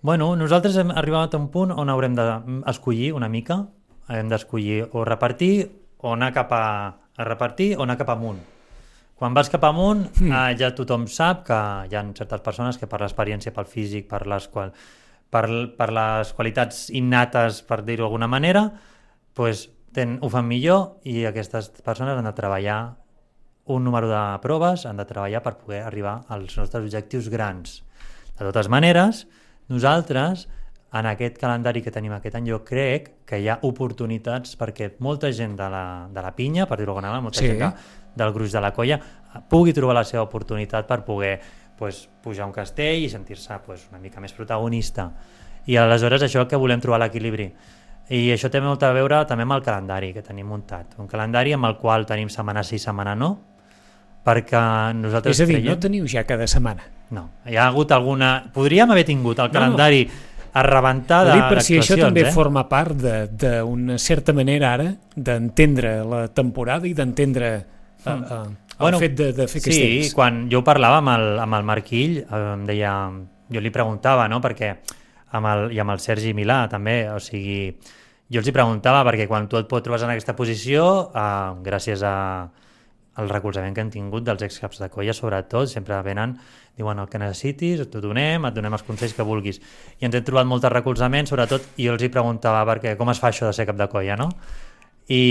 Bueno, 0.06 0.36
nosaltres 0.38 0.78
hem 0.78 0.92
arribat 0.94 1.34
a 1.34 1.40
un 1.42 1.50
punt 1.52 1.72
on 1.74 1.90
haurem 1.90 2.16
d'escollir 2.16 3.12
una 3.18 3.28
mica, 3.28 3.66
hem 4.08 4.30
d'escollir 4.30 4.84
o 4.94 5.04
repartir 5.04 5.56
o 5.98 6.14
anar 6.14 6.32
cap 6.34 6.52
a, 6.54 6.66
a 7.18 7.24
repartir 7.26 7.74
o 7.76 7.84
anar 7.84 7.98
cap 7.98 8.12
amunt. 8.14 8.44
Quan 9.16 9.36
vas 9.36 9.48
cap 9.48 9.64
amunt, 9.64 10.10
mm. 10.12 10.32
eh, 10.32 10.56
ja 10.60 10.74
tothom 10.76 11.06
sap 11.08 11.46
que 11.48 11.58
hi 11.88 11.96
ha 11.96 12.04
certes 12.18 12.44
persones 12.44 12.80
que 12.80 12.90
per 12.92 13.00
l'experiència, 13.00 13.54
pel 13.56 13.70
físic, 13.72 14.10
per 14.12 14.26
les, 14.28 14.50
qual, 14.52 14.74
per, 15.32 15.46
per 15.78 15.88
les 15.96 16.34
qualitats 16.36 16.90
innates, 16.92 17.62
per 17.64 17.80
dir-ho 17.88 18.04
d'alguna 18.04 18.28
manera, 18.28 18.66
pues, 19.36 19.70
ten, 19.96 20.18
ho 20.20 20.28
fan 20.32 20.48
millor 20.50 21.00
i 21.08 21.24
aquestes 21.30 21.72
persones 21.86 22.20
han 22.20 22.28
de 22.28 22.36
treballar 22.36 22.80
un 23.72 23.88
número 23.88 24.12
de 24.12 24.24
proves, 24.44 24.84
han 24.86 25.00
de 25.00 25.08
treballar 25.08 25.42
per 25.46 25.56
poder 25.64 25.82
arribar 25.88 26.20
als 26.28 26.58
nostres 26.60 26.84
objectius 26.84 27.32
grans. 27.32 27.80
De 28.36 28.44
totes 28.44 28.68
maneres, 28.70 29.26
nosaltres, 29.72 30.50
en 30.96 31.06
aquest 31.10 31.38
calendari 31.42 31.82
que 31.84 31.92
tenim 31.92 32.14
aquest 32.16 32.38
any, 32.40 32.48
jo 32.48 32.62
crec 32.64 33.10
que 33.28 33.40
hi 33.42 33.50
ha 33.52 33.58
oportunitats 33.68 34.56
perquè 34.60 34.94
molta 35.04 35.32
gent 35.36 35.58
de 35.60 35.68
la, 35.70 35.84
de 36.12 36.24
la 36.24 36.32
pinya, 36.36 36.68
per 36.70 36.78
dir-ho 36.80 36.94
d'alguna 36.94 37.10
manera, 37.12 37.24
molta 37.26 37.42
Sí. 37.42 37.50
gent 37.52 37.60
que, 37.60 37.72
del 38.16 38.32
gruix 38.32 38.52
de 38.56 38.62
la 38.64 38.72
colla, 38.72 39.00
pugui 39.50 39.74
trobar 39.76 39.96
la 39.98 40.06
seva 40.08 40.24
oportunitat 40.24 40.88
per 40.88 41.04
poder 41.04 41.40
pues, 41.78 42.06
pujar 42.24 42.46
un 42.48 42.54
castell 42.56 43.04
i 43.04 43.10
sentir-se 43.12 43.58
pues, 43.66 43.88
una 43.92 44.00
mica 44.00 44.22
més 44.24 44.32
protagonista. 44.32 45.10
I 45.68 45.76
aleshores 45.82 46.22
això 46.22 46.40
és 46.40 46.46
el 46.46 46.48
que 46.48 46.56
volem 46.62 46.80
trobar 46.80 47.02
l'equilibri. 47.02 47.50
I 48.16 48.30
això 48.32 48.52
té 48.54 48.62
molt 48.62 48.84
a 48.86 48.94
veure 48.94 49.26
també 49.26 49.44
amb 49.44 49.58
el 49.58 49.64
calendari 49.66 50.14
que 50.14 50.22
tenim 50.24 50.48
muntat. 50.48 50.94
Un 51.02 51.08
calendari 51.12 51.52
amb 51.58 51.66
el 51.66 51.76
qual 51.82 52.06
tenim 52.06 52.30
setmana 52.30 52.64
sí, 52.64 52.78
setmana 52.80 53.16
no, 53.18 53.32
perquè 54.26 54.62
nosaltres 54.96 55.36
És 55.36 55.44
a 55.44 55.50
dir, 55.50 55.58
creiem... 55.60 55.74
no 55.74 55.80
teniu 55.82 56.08
ja 56.08 56.24
cada 56.24 56.48
setmana. 56.48 56.86
No, 57.12 57.28
hi 57.46 57.58
ha 57.58 57.68
hagut 57.68 57.92
alguna... 57.92 58.46
Podríem 58.54 58.90
haver 58.92 59.04
tingut 59.06 59.40
el 59.40 59.52
no. 59.52 59.54
calendari 59.54 60.06
a 60.56 60.64
rebentar 60.64 61.26
de- 61.28 61.34
dic 61.36 61.48
per 61.52 61.62
si 61.64 61.76
això 61.78 61.98
també 62.00 62.24
eh? 62.28 62.32
forma 62.32 62.64
part 62.72 62.96
de- 62.96 63.28
d'una 63.28 63.98
certa 64.00 64.32
manera 64.34 64.74
ara 64.78 64.88
d'entendre 65.16 65.98
la 66.08 66.28
temporada 66.32 66.88
i 66.88 66.94
d'entendre 66.96 67.50
uh, 68.06 68.10
uh, 68.10 68.16
el 68.16 68.46
Hmm. 68.46 68.56
Bueno, 68.78 69.00
fet 69.00 69.14
de, 69.16 69.32
de 69.34 69.46
fer 69.48 69.62
Sí, 69.62 69.70
castells. 69.70 70.14
quan 70.14 70.50
jo 70.52 70.60
parlava 70.64 70.98
amb 71.00 71.10
el, 71.14 71.40
amb 71.40 71.54
el 71.56 71.64
Marquill, 71.64 72.18
eh, 72.20 72.40
em 72.54 72.66
deia, 72.68 72.90
jo 73.50 73.62
li 73.64 73.72
preguntava, 73.72 74.26
no?, 74.28 74.42
perquè 74.44 74.74
amb 75.32 75.48
el, 75.48 75.62
i 75.72 75.80
amb 75.80 75.92
el 75.94 76.02
Sergi 76.04 76.34
Milà 76.36 76.66
també, 76.68 76.98
o 77.10 77.20
sigui, 77.24 77.70
jo 78.28 78.42
els 78.42 78.48
hi 78.50 78.52
preguntava 78.52 79.00
perquè 79.08 79.30
quan 79.32 79.48
tu 79.48 79.56
et 79.58 79.68
pot 79.72 79.82
trobes 79.84 80.04
en 80.04 80.12
aquesta 80.12 80.36
posició, 80.36 81.10
eh, 81.16 81.56
gràcies 81.64 82.04
a 82.04 82.16
el 83.22 83.30
recolzament 83.32 83.76
que 83.76 83.84
hem 83.84 83.92
tingut 83.94 84.26
dels 84.28 84.44
excaps 84.44 84.82
de 84.82 84.90
colla, 84.92 85.14
sobretot, 85.16 85.70
sempre 85.72 85.98
venen, 86.04 86.36
diuen 86.76 87.00
el 87.00 87.08
que 87.12 87.22
necessitis, 87.22 87.86
t'ho 87.92 88.02
donem, 88.04 88.48
et 88.48 88.56
donem 88.56 88.76
els 88.76 88.84
consells 88.84 89.16
que 89.16 89.24
vulguis. 89.28 89.62
I 90.02 90.10
ens 90.10 90.18
hem 90.18 90.26
trobat 90.28 90.48
molt 90.50 90.66
de 90.66 90.72
recolzament, 90.74 91.30
sobretot, 91.30 91.70
i 91.78 91.88
jo 91.88 91.96
els 91.96 92.04
hi 92.04 92.12
preguntava 92.12 92.66
perquè 92.74 92.96
com 93.00 93.12
es 93.14 93.22
fa 93.22 93.32
això 93.32 93.48
de 93.48 93.56
ser 93.56 93.68
cap 93.70 93.80
de 93.80 93.88
colla, 93.92 94.18
no? 94.20 94.30
I, 95.06 95.22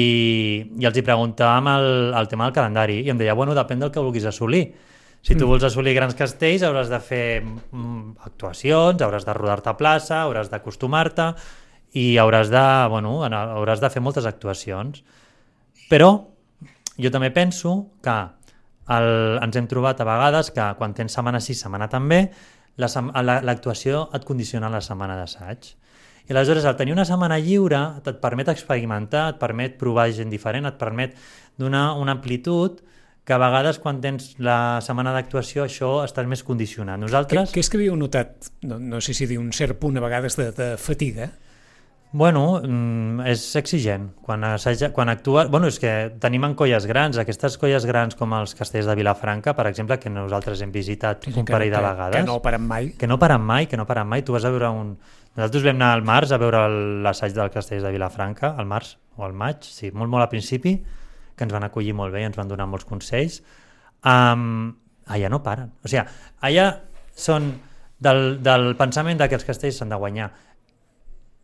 i 0.78 0.86
els 0.86 0.96
hi 0.96 1.02
preguntàvem 1.04 1.68
el, 1.74 1.88
el 2.14 2.28
tema 2.30 2.46
del 2.46 2.56
calendari 2.56 3.00
i 3.02 3.10
em 3.10 3.20
deia, 3.20 3.34
bueno, 3.34 3.56
depèn 3.58 3.82
del 3.82 3.92
que 3.92 4.02
vulguis 4.02 4.26
assolir. 4.30 4.68
Si 5.24 5.34
tu 5.40 5.48
vols 5.48 5.64
assolir 5.64 5.94
grans 5.96 6.16
castells 6.16 6.62
hauràs 6.66 6.90
de 6.92 7.00
fer 7.00 7.40
mm, 7.40 8.24
actuacions, 8.28 9.00
hauràs 9.00 9.24
de 9.24 9.34
rodar-te 9.36 9.72
a 9.72 9.76
plaça, 9.76 10.20
hauràs 10.20 10.50
d'acostumar-te 10.52 11.30
i 11.96 12.18
hauràs 12.20 12.50
de, 12.52 12.64
bueno, 12.92 13.16
hauràs 13.24 13.80
de 13.80 13.90
fer 13.90 14.02
moltes 14.04 14.28
actuacions. 14.28 15.00
Però 15.88 16.10
jo 17.00 17.10
també 17.10 17.30
penso 17.34 17.74
que 18.04 18.16
el, 18.94 19.38
ens 19.42 19.56
hem 19.56 19.66
trobat 19.70 20.00
a 20.00 20.06
vegades 20.08 20.50
que 20.54 20.66
quan 20.78 20.94
tens 20.94 21.14
setmana 21.16 21.40
sí, 21.40 21.54
setmana 21.56 21.88
també, 21.88 22.28
la 22.76 22.88
sem- 22.90 23.12
la- 23.22 23.40
l'actuació 23.42 24.08
et 24.14 24.24
condiciona 24.28 24.68
la 24.70 24.80
setmana 24.84 25.16
d'assaig. 25.16 25.72
I 26.28 26.32
aleshores, 26.32 26.64
al 26.64 26.76
tenir 26.76 26.94
una 26.96 27.04
setmana 27.04 27.36
lliure, 27.38 27.80
et 28.00 28.16
permet 28.20 28.48
experimentar, 28.48 29.28
et 29.34 29.38
permet 29.38 29.76
provar 29.78 30.08
gent 30.16 30.30
diferent, 30.32 30.64
et 30.66 30.78
permet 30.80 31.14
donar 31.60 31.92
una 32.00 32.12
amplitud 32.16 32.80
que 33.24 33.32
a 33.32 33.38
vegades 33.40 33.78
quan 33.80 34.00
tens 34.04 34.34
la 34.38 34.80
setmana 34.84 35.12
d'actuació 35.12 35.64
això 35.64 36.02
estàs 36.04 36.26
més 36.28 36.42
condicionat. 36.44 36.96
Què, 36.98 37.04
Nosaltres... 37.06 37.52
què 37.52 37.60
és 37.60 37.70
que 37.72 37.78
havíeu 37.78 37.96
notat, 37.96 38.50
no, 38.68 38.78
no 38.80 39.00
sé 39.04 39.14
si 39.16 39.24
dir 39.28 39.38
un 39.40 39.52
cert 39.52 39.78
punt 39.80 39.96
a 39.96 40.02
vegades 40.04 40.36
de, 40.36 40.50
de 40.52 40.68
fatiga? 40.80 41.30
Bueno, 42.14 42.60
mm, 42.62 43.24
és 43.26 43.42
exigent. 43.58 44.12
Quan, 44.22 44.44
assaja, 44.46 44.92
quan 44.94 45.08
actua... 45.10 45.48
Bueno, 45.50 45.66
és 45.66 45.80
que 45.82 45.90
tenim 46.22 46.44
en 46.46 46.52
colles 46.54 46.84
grans, 46.86 47.16
aquestes 47.18 47.56
colles 47.58 47.82
grans 47.90 48.14
com 48.14 48.30
els 48.38 48.52
castells 48.54 48.86
de 48.86 48.94
Vilafranca, 48.94 49.50
per 49.58 49.64
exemple, 49.66 49.96
que 49.98 50.12
nosaltres 50.14 50.62
hem 50.62 50.70
visitat 50.70 51.26
un 51.32 51.42
parell 51.48 51.74
de 51.74 51.80
vegades. 51.82 52.20
Que 52.20 52.28
no 52.28 52.36
paren 52.44 52.62
mai. 52.70 52.92
que 52.94 53.08
no 53.10 53.18
paren 53.18 53.42
mai, 53.42 53.66
que 53.66 53.80
no 53.80 53.88
paren 53.88 54.06
mai. 54.06 54.22
Tu 54.22 54.36
vas 54.36 54.46
a 54.46 54.54
veure 54.54 54.70
un... 54.70 54.94
Nosaltres 55.34 55.66
vam 55.66 55.74
anar 55.74 55.90
al 55.96 56.06
març 56.06 56.30
a 56.30 56.38
veure 56.38 56.62
l'assaig 57.02 57.34
del 57.34 57.50
Castells 57.50 57.82
de 57.82 57.90
Vilafranca, 57.90 58.52
al 58.54 58.70
març 58.70 58.94
o 59.18 59.26
al 59.26 59.34
maig, 59.34 59.66
sí, 59.66 59.90
molt, 59.90 60.06
molt 60.14 60.22
al 60.22 60.30
principi, 60.30 60.76
que 61.34 61.48
ens 61.48 61.58
van 61.58 61.66
acollir 61.66 61.98
molt 61.98 62.14
bé 62.14 62.22
i 62.22 62.30
ens 62.30 62.38
van 62.38 62.46
donar 62.46 62.70
molts 62.70 62.86
consells. 62.86 63.42
Um, 64.06 64.70
allà 65.10 65.34
no 65.34 65.42
paren. 65.42 65.74
O 65.82 65.90
sigui, 65.90 66.06
allà 66.46 66.70
són 67.10 67.56
del, 67.98 68.38
del 68.38 68.76
pensament 68.78 69.18
de 69.18 69.26
que 69.26 69.42
els 69.42 69.50
castells 69.50 69.82
s'han 69.82 69.90
de 69.90 69.98
guanyar 69.98 70.30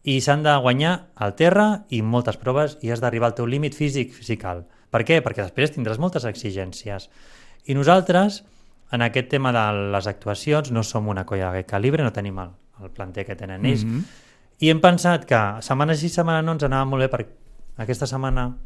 i 0.03 0.21
s'han 0.25 0.43
de 0.43 0.55
guanyar 0.63 1.09
al 1.17 1.35
terra 1.37 1.85
i 1.93 2.01
moltes 2.03 2.39
proves 2.41 2.79
i 2.81 2.91
has 2.91 3.01
d'arribar 3.03 3.31
al 3.31 3.35
teu 3.37 3.47
límit 3.47 3.75
físic 3.77 4.15
physical. 4.17 4.65
Per 4.91 5.03
què? 5.05 5.21
Perquè 5.23 5.45
després 5.45 5.75
tindràs 5.75 5.99
moltes 6.01 6.25
exigències. 6.25 7.11
I 7.67 7.75
nosaltres, 7.77 8.43
en 8.93 9.03
aquest 9.03 9.29
tema 9.29 9.53
de 9.53 9.65
les 9.93 10.07
actuacions, 10.11 10.71
no 10.73 10.83
som 10.83 11.07
una 11.09 11.27
colla 11.27 11.51
d'aquest 11.53 11.69
calibre, 11.71 12.03
no 12.03 12.13
tenim 12.13 12.39
el, 12.43 12.51
el 12.83 12.91
planter 12.91 13.27
que 13.27 13.37
tenen 13.37 13.67
ells, 13.67 13.85
Mhm. 13.85 14.05
i 14.61 14.71
hem 14.71 14.81
pensat 14.81 15.25
que 15.25 15.39
setmana 15.63 15.95
sí, 15.95 16.09
setmana 16.09 16.43
no 16.43 16.53
ens 16.53 16.63
anava 16.65 16.85
molt 16.85 17.03
bé 17.03 17.09
per 17.09 17.27
aquesta 17.77 18.07
setmana 18.07 18.57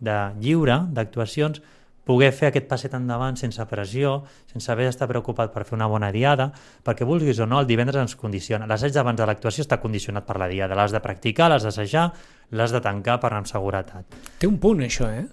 de 0.00 0.18
lliure, 0.40 0.78
d'actuacions, 0.92 1.60
poder 2.08 2.30
fer 2.32 2.48
aquest 2.48 2.68
passet 2.70 2.94
endavant 2.96 3.36
sense 3.36 3.64
pressió, 3.68 4.22
sense 4.48 4.72
haver 4.72 4.88
d'estar 4.88 5.10
preocupat 5.10 5.52
per 5.52 5.66
fer 5.68 5.76
una 5.76 5.88
bona 5.92 6.08
diada, 6.14 6.48
perquè 6.84 7.04
vulguis 7.08 7.40
o 7.44 7.46
no, 7.46 7.60
el 7.60 7.68
divendres 7.68 8.00
ens 8.00 8.16
condiciona. 8.16 8.66
L'assaig 8.70 8.94
d'abans 8.96 9.20
de 9.20 9.26
l'actuació 9.28 9.66
està 9.66 9.76
condicionat 9.82 10.24
per 10.24 10.38
la 10.40 10.48
diada. 10.48 10.76
L'has 10.78 10.94
de 10.96 11.02
practicar, 11.04 11.50
l'has 11.52 11.68
d'assajar, 11.68 12.08
l'has 12.56 12.72
de 12.72 12.80
tancar 12.84 13.18
per 13.20 13.32
anar 13.32 13.44
amb 13.44 13.50
seguretat. 13.50 14.20
Té 14.40 14.48
un 14.48 14.56
punt, 14.62 14.80
això, 14.86 15.10
eh? 15.12 15.26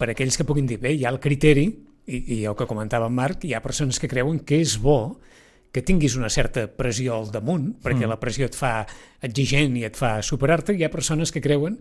Per 0.00 0.08
aquells 0.10 0.40
que 0.40 0.48
puguin 0.48 0.66
dir, 0.66 0.80
bé, 0.80 0.94
hi 0.96 1.04
ha 1.04 1.12
el 1.12 1.20
criteri, 1.20 1.68
i, 2.06 2.18
i 2.40 2.40
el 2.48 2.56
que 2.56 2.68
comentava 2.68 3.08
en 3.10 3.16
Marc, 3.16 3.44
hi 3.44 3.54
ha 3.54 3.62
persones 3.64 4.00
que 4.00 4.10
creuen 4.10 4.40
que 4.48 4.60
és 4.60 4.78
bo 4.80 5.20
que 5.74 5.82
tinguis 5.82 6.14
una 6.14 6.30
certa 6.30 6.68
pressió 6.70 7.16
al 7.18 7.32
damunt, 7.34 7.72
perquè 7.82 8.04
mm. 8.04 8.10
la 8.12 8.20
pressió 8.22 8.46
et 8.46 8.54
fa 8.54 8.84
exigent 9.26 9.74
i 9.76 9.82
et 9.88 9.96
fa 9.98 10.20
superar-te, 10.22 10.76
hi 10.76 10.84
ha 10.86 10.92
persones 10.92 11.34
que 11.34 11.42
creuen 11.42 11.80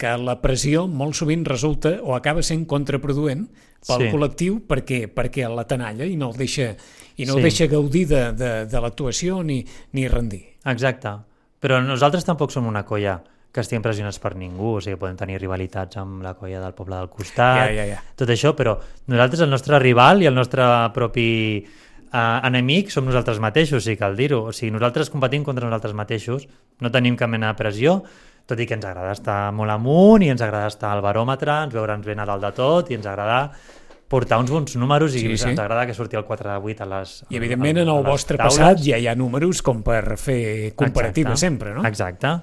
que 0.00 0.14
la 0.18 0.38
pressió 0.42 0.86
molt 0.90 1.18
sovint 1.18 1.44
resulta 1.46 1.98
o 2.02 2.14
acaba 2.16 2.42
sent 2.42 2.64
contraproduent 2.70 3.46
pel 3.86 4.00
Sí. 4.06 4.10
col·lectiu 4.12 4.60
perquè, 4.66 5.06
perquè 5.12 5.48
la 5.54 5.66
tenalla 5.66 6.04
i 6.04 6.16
no 6.16 6.30
el 6.30 6.36
deixa, 6.36 6.74
i 7.16 7.26
no 7.26 7.34
Sí. 7.34 7.38
el 7.38 7.42
deixa 7.42 7.66
gaudir 7.66 8.06
de, 8.08 8.32
de, 8.32 8.50
de 8.66 8.80
l'actuació 8.80 9.42
ni, 9.44 9.64
ni 9.92 10.08
rendir. 10.08 10.56
Exacte. 10.64 11.08
Però 11.60 11.78
nosaltres 11.84 12.24
tampoc 12.24 12.50
som 12.52 12.66
una 12.66 12.84
colla 12.84 13.22
que 13.54 13.60
estiguem 13.62 13.82
pressionats 13.84 14.18
per 14.18 14.34
ningú, 14.34 14.74
o 14.76 14.80
sigui, 14.82 14.96
podem 14.98 15.16
tenir 15.16 15.38
rivalitats 15.38 15.96
amb 16.00 16.24
la 16.24 16.32
colla 16.34 16.58
del 16.60 16.72
poble 16.74 16.96
del 16.96 17.08
costat, 17.08 17.68
Ja, 17.68 17.72
ja, 17.72 17.84
ja. 17.86 18.02
tot 18.16 18.28
això, 18.28 18.50
però 18.58 18.78
nosaltres, 19.06 19.40
el 19.46 19.50
nostre 19.50 19.78
rival 19.78 20.22
i 20.22 20.26
el 20.26 20.34
nostre 20.34 20.64
propi 20.92 21.64
eh, 22.12 22.40
enemic 22.48 22.90
som 22.90 23.04
nosaltres 23.06 23.38
mateixos, 23.38 23.84
sí, 23.84 23.96
cal 23.96 24.16
dir-ho. 24.16 24.44
O 24.50 24.52
sigui, 24.52 24.72
nosaltres 24.74 25.08
competim 25.10 25.44
contra 25.44 25.66
nosaltres 25.66 25.94
mateixos, 25.94 26.48
no 26.80 26.90
tenim 26.90 27.16
cap 27.16 27.30
mena 27.30 27.52
de 27.52 27.54
pressió, 27.58 28.02
tot 28.46 28.60
i 28.60 28.66
que 28.68 28.76
ens 28.76 28.84
agrada 28.84 29.14
estar 29.16 29.38
molt 29.56 29.72
amunt 29.72 30.24
i 30.24 30.28
ens 30.32 30.42
agrada 30.44 30.68
estar 30.68 30.92
al 30.92 31.02
baròmetre, 31.04 31.62
ens 31.64 31.74
veure'ns 31.74 32.04
ben 32.06 32.20
a 32.20 32.26
dalt 32.28 32.44
de 32.44 32.52
tot 32.56 32.90
i 32.90 32.98
ens 32.98 33.06
agrada 33.08 33.50
portar 34.08 34.38
uns 34.38 34.50
bons 34.52 34.76
números 34.76 35.14
i 35.16 35.22
Sí, 35.22 35.36
sí, 35.36 35.48
ens 35.50 35.60
agrada 35.60 35.86
que 35.86 35.94
surti 35.96 36.16
el 36.16 36.24
4 36.24 36.50
de 36.50 36.56
8 36.72 36.82
a 36.84 36.86
les 36.86 37.14
I 37.30 37.38
evidentment 37.40 37.78
en 37.80 37.88
a 37.88 37.94
el 37.96 38.02
les 38.04 38.12
vostre 38.12 38.36
taules. 38.36 38.58
passat 38.58 38.82
ja 38.84 38.98
hi 39.00 39.08
ha 39.08 39.14
números 39.16 39.62
com 39.62 39.82
per 39.82 40.16
fer 40.20 40.74
comparativa 40.76 41.32
Exacte. 41.32 41.46
sempre, 41.46 41.74
no? 41.74 41.86
Exacte. 41.88 42.34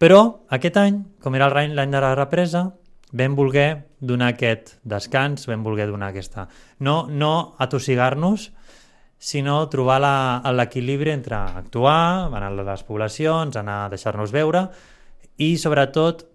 Però 0.00 0.20
aquest 0.48 0.76
any, 0.80 1.02
com 1.20 1.34
era 1.34 1.50
l'any 1.50 1.90
de 1.90 2.00
la 2.00 2.14
represa, 2.14 2.70
vam 3.12 3.34
voler 3.36 3.66
donar 3.98 4.30
aquest 4.32 4.78
descans, 4.84 5.46
vam 5.50 5.64
voler 5.66 5.88
donar 5.90 6.08
aquesta... 6.08 6.46
No, 6.78 7.06
no 7.10 7.56
atossigar-nos, 7.58 8.52
sinó 9.18 9.68
trobar 9.68 9.98
l'equilibri 10.54 11.12
entre 11.12 11.36
actuar, 11.36 12.30
anar 12.32 12.48
a 12.48 12.64
les 12.70 12.86
poblacions, 12.86 13.58
anar 13.60 13.84
a 13.84 13.92
deixar-nos 13.92 14.32
veure 14.32 14.68
i, 15.40 15.54
sobretot, 15.58 16.26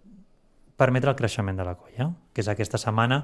permetre 0.75 1.13
el 1.13 1.17
creixement 1.19 1.57
de 1.57 1.65
la 1.67 1.75
colla, 1.77 2.09
que 2.33 2.41
és 2.43 2.49
aquesta 2.51 2.79
setmana 2.81 3.21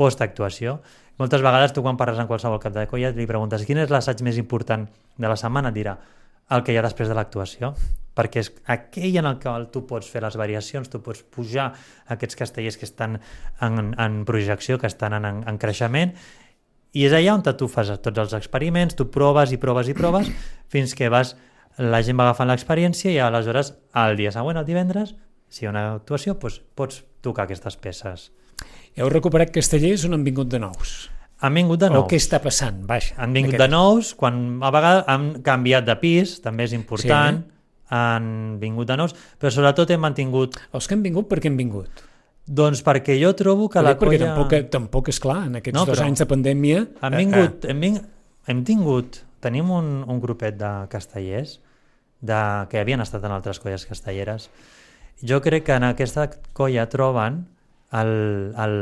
post-actuació. 0.00 0.80
Moltes 1.20 1.44
vegades 1.44 1.74
tu 1.76 1.84
quan 1.84 1.98
parles 2.00 2.18
amb 2.20 2.30
qualsevol 2.30 2.60
cap 2.62 2.74
de 2.74 2.86
colla 2.90 3.12
li 3.14 3.28
preguntes 3.28 3.64
quin 3.68 3.80
és 3.82 3.92
l'assaig 3.92 4.24
més 4.26 4.40
important 4.40 4.88
de 4.90 5.30
la 5.30 5.38
setmana, 5.38 5.70
et 5.70 5.78
dirà 5.78 5.96
el 6.50 6.64
que 6.66 6.74
hi 6.74 6.80
ha 6.80 6.84
després 6.84 7.08
de 7.08 7.14
l'actuació, 7.14 7.74
perquè 8.16 8.42
és 8.42 8.50
aquell 8.74 9.20
en 9.20 9.28
el 9.30 9.38
qual 9.42 9.68
tu 9.70 9.84
pots 9.86 10.08
fer 10.10 10.22
les 10.24 10.36
variacions, 10.36 10.90
tu 10.90 10.98
pots 11.04 11.22
pujar 11.22 11.70
aquests 12.10 12.38
castellers 12.40 12.78
que 12.80 12.88
estan 12.88 13.20
en, 13.62 13.94
en 13.94 14.24
projecció, 14.26 14.80
que 14.82 14.90
estan 14.90 15.14
en, 15.20 15.44
en 15.46 15.60
creixement, 15.62 16.16
i 16.90 17.06
és 17.06 17.14
allà 17.14 17.36
on 17.36 17.44
tu 17.46 17.68
fas 17.70 17.92
tots 18.02 18.18
els 18.18 18.34
experiments, 18.34 18.96
tu 18.98 19.06
proves 19.14 19.52
i 19.54 19.60
proves 19.62 19.88
i 19.88 19.94
proves, 19.94 20.32
fins 20.72 20.96
que 20.98 21.08
vas, 21.12 21.36
la 21.78 22.02
gent 22.02 22.18
va 22.18 22.24
agafant 22.28 22.48
l'experiència 22.50 23.12
i 23.12 23.18
aleshores, 23.18 23.74
el 23.94 24.16
dia 24.16 24.32
següent, 24.32 24.58
el 24.60 24.66
divendres, 24.66 25.14
si 25.48 25.64
hi 25.64 25.68
ha 25.68 25.70
una 25.70 25.84
actuació, 25.94 26.34
doncs 26.38 26.60
pots 26.74 27.04
tocar 27.20 27.44
aquestes 27.44 27.76
peces. 27.76 28.30
Heu 28.96 29.08
recuperat 29.08 29.52
castellers 29.54 30.04
on 30.04 30.14
han 30.18 30.24
vingut 30.24 30.48
de 30.50 30.58
nous? 30.58 31.10
Han 31.40 31.54
vingut 31.54 31.80
de 31.80 31.86
O 31.88 31.94
nous. 31.94 32.04
què 32.10 32.18
està 32.20 32.40
passant? 32.42 32.82
Vaja, 32.86 33.14
Han 33.16 33.32
vingut 33.32 33.54
Aquest- 33.54 33.70
de 33.70 33.76
nous, 33.76 34.14
quan 34.14 34.62
a 34.62 34.70
vegades 34.70 35.04
han 35.08 35.42
canviat 35.42 35.86
de 35.86 35.96
pis, 35.96 36.40
també 36.42 36.64
és 36.64 36.72
important, 36.74 37.38
Sí. 37.46 37.52
han 37.88 38.58
vingut 38.60 38.86
de 38.86 38.96
nous, 38.96 39.14
però 39.40 39.50
sobretot 39.50 39.90
hem 39.90 40.00
mantingut, 40.00 40.56
Els 40.72 40.86
que 40.86 40.94
han 40.94 41.02
vingut, 41.02 41.28
per 41.28 41.40
què 41.40 41.46
han 41.48 41.56
vingut? 41.56 41.88
doncs 42.46 42.82
perquè 42.82 43.14
jo 43.22 43.32
trobo 43.34 43.68
que 43.70 43.80
la 43.80 43.96
perquè 43.96 44.18
colla... 44.18 44.34
tampoc, 44.34 44.70
tampoc 44.70 45.08
és 45.08 45.20
clar, 45.20 45.46
en 45.46 45.56
aquests 45.56 45.74
No, 45.78 45.86
dos 45.86 46.00
anys 46.00 46.18
de 46.18 46.26
pandèmia... 46.26 46.86
Han 47.00 47.14
eh, 47.14 47.16
vingut, 47.16 47.64
hem, 47.64 47.80
ving... 47.80 48.00
hem 48.48 48.64
tingut, 48.64 49.20
tenim 49.40 49.70
un, 49.72 50.00
un 50.06 50.20
grupet 50.20 50.56
de 50.60 50.70
castellers 50.92 51.58
de, 52.20 52.40
que 52.70 52.80
havien 52.80 53.00
estat 53.00 53.24
en 53.24 53.34
altres 53.34 53.60
colles 53.60 53.86
castelleres. 53.88 54.50
Jo 55.20 55.40
crec 55.44 55.66
que 55.68 55.76
en 55.76 55.86
aquesta 55.88 56.28
colla 56.56 56.86
troben 56.92 57.42
el, 57.92 58.12
el, 58.56 58.76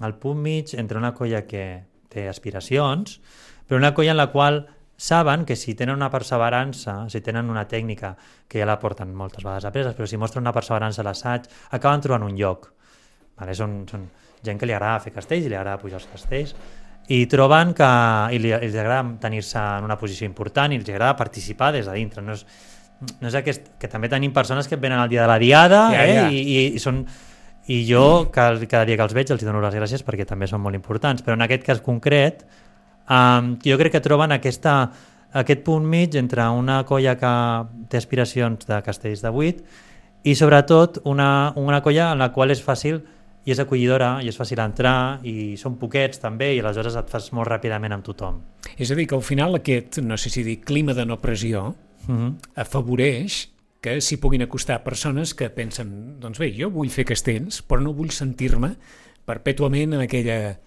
el 0.00 0.14
punt 0.22 0.40
mig 0.42 0.74
entre 0.78 0.98
una 0.98 1.12
colla 1.14 1.44
que 1.46 1.84
té 2.10 2.28
aspiracions, 2.30 3.18
però 3.66 3.78
una 3.80 3.94
colla 3.94 4.14
en 4.14 4.20
la 4.20 4.30
qual 4.32 4.64
saben 4.96 5.44
que 5.44 5.56
si 5.56 5.74
tenen 5.74 5.96
una 5.96 6.10
perseverança, 6.10 7.08
si 7.10 7.20
tenen 7.20 7.50
una 7.50 7.66
tècnica 7.68 8.14
que 8.48 8.62
ja 8.62 8.68
la 8.68 8.78
porten 8.78 9.14
moltes 9.14 9.42
vegades 9.42 9.66
apreses, 9.66 9.96
però 9.98 10.06
si 10.06 10.20
mostren 10.20 10.44
una 10.46 10.54
perseverança 10.54 11.02
a 11.02 11.08
l'assaig, 11.08 11.48
acaben 11.74 12.04
trobant 12.04 12.28
un 12.28 12.38
lloc. 12.38 12.70
Vale? 13.34 13.56
Són, 13.58 13.82
són 13.90 14.06
gent 14.44 14.60
que 14.60 14.68
li 14.68 14.74
agrada 14.76 15.02
fer 15.02 15.12
castells 15.14 15.46
i 15.46 15.50
li 15.50 15.58
agrada 15.58 15.80
pujar 15.82 15.98
els 15.98 16.10
castells 16.12 16.54
i 17.12 17.24
troben 17.28 17.74
que 17.76 17.88
i 18.32 18.38
li, 18.40 18.52
els 18.56 18.76
agrada 18.80 19.04
tenir-se 19.20 19.60
en 19.60 19.84
una 19.84 19.98
posició 20.00 20.28
important 20.28 20.72
i 20.72 20.78
els 20.80 20.88
agrada 20.88 21.16
participar 21.18 21.72
des 21.74 21.84
de 21.88 21.96
dintre. 21.98 22.24
No 22.24 22.32
és, 22.32 22.46
no 23.20 23.28
és 23.28 23.36
aquest, 23.36 23.74
que 23.80 23.90
també 23.92 24.08
tenim 24.08 24.32
persones 24.32 24.68
que 24.68 24.80
venen 24.80 25.02
al 25.02 25.10
dia 25.12 25.22
de 25.22 25.28
la 25.28 25.38
diada 25.38 25.86
Ja, 25.92 26.04
eh? 26.04 26.14
ja. 26.14 26.26
I, 26.30 26.40
i, 26.40 26.66
i 26.78 26.82
són 26.82 27.04
i 27.66 27.80
jo 27.88 28.28
cada, 28.32 28.60
cada 28.66 28.84
dia 28.84 28.96
que 28.96 29.06
els 29.06 29.14
veig 29.16 29.30
els 29.32 29.44
dono 29.44 29.62
les 29.64 29.74
gràcies 29.74 30.04
perquè 30.04 30.26
també 30.28 30.48
són 30.48 30.60
molt 30.60 30.76
importants 30.76 31.24
però 31.24 31.36
en 31.36 31.44
aquest 31.46 31.64
cas 31.64 31.80
concret 31.84 32.44
um, 33.08 33.54
jo 33.64 33.78
crec 33.80 33.96
que 33.96 34.02
troben 34.04 34.34
aquesta, 34.36 34.90
aquest 35.32 35.64
punt 35.64 35.86
mig 35.88 36.16
entre 36.20 36.44
una 36.52 36.82
colla 36.84 37.16
que 37.20 37.32
té 37.88 38.00
aspiracions 38.00 38.68
de 38.68 38.82
castells 38.84 39.24
de 39.24 39.32
8 39.32 40.28
i 40.28 40.36
sobretot 40.36 41.00
una, 41.08 41.52
una 41.56 41.80
colla 41.84 42.12
en 42.12 42.20
la 42.20 42.30
qual 42.36 42.52
és 42.52 42.60
fàcil 42.64 43.00
i 43.44 43.52
és 43.52 43.60
acollidora 43.60 44.18
i 44.24 44.28
és 44.28 44.38
fàcil 44.38 44.60
entrar 44.64 45.20
i 45.22 45.54
són 45.60 45.78
poquets 45.80 46.20
també 46.22 46.54
i 46.54 46.60
aleshores 46.62 46.96
et 47.00 47.10
fas 47.12 47.30
molt 47.36 47.50
ràpidament 47.50 47.92
amb 47.92 48.04
tothom 48.06 48.40
És 48.76 48.90
a 48.90 48.94
dir, 48.94 49.06
que 49.06 49.16
al 49.16 49.24
final 49.24 49.54
aquest, 49.60 50.00
no 50.02 50.16
sé 50.16 50.30
si 50.30 50.42
dir, 50.42 50.60
clima 50.64 50.94
de 50.94 51.04
no 51.06 51.20
pressió 51.20 51.74
uh 52.08 52.08
-huh. 52.08 52.34
afavoreix 52.54 53.54
que 53.84 54.00
s'hi 54.00 54.16
puguin 54.16 54.42
acostar 54.42 54.82
persones 54.82 55.34
que 55.34 55.50
pensen, 55.50 56.18
doncs 56.20 56.38
bé, 56.38 56.54
jo 56.56 56.70
vull 56.70 56.88
fer 56.88 57.04
castells, 57.04 57.60
però 57.68 57.82
no 57.82 57.92
vull 57.92 58.10
sentir-me 58.10 58.76
perpètuament 59.28 59.92
en 59.92 60.00
aquella, 60.00 60.58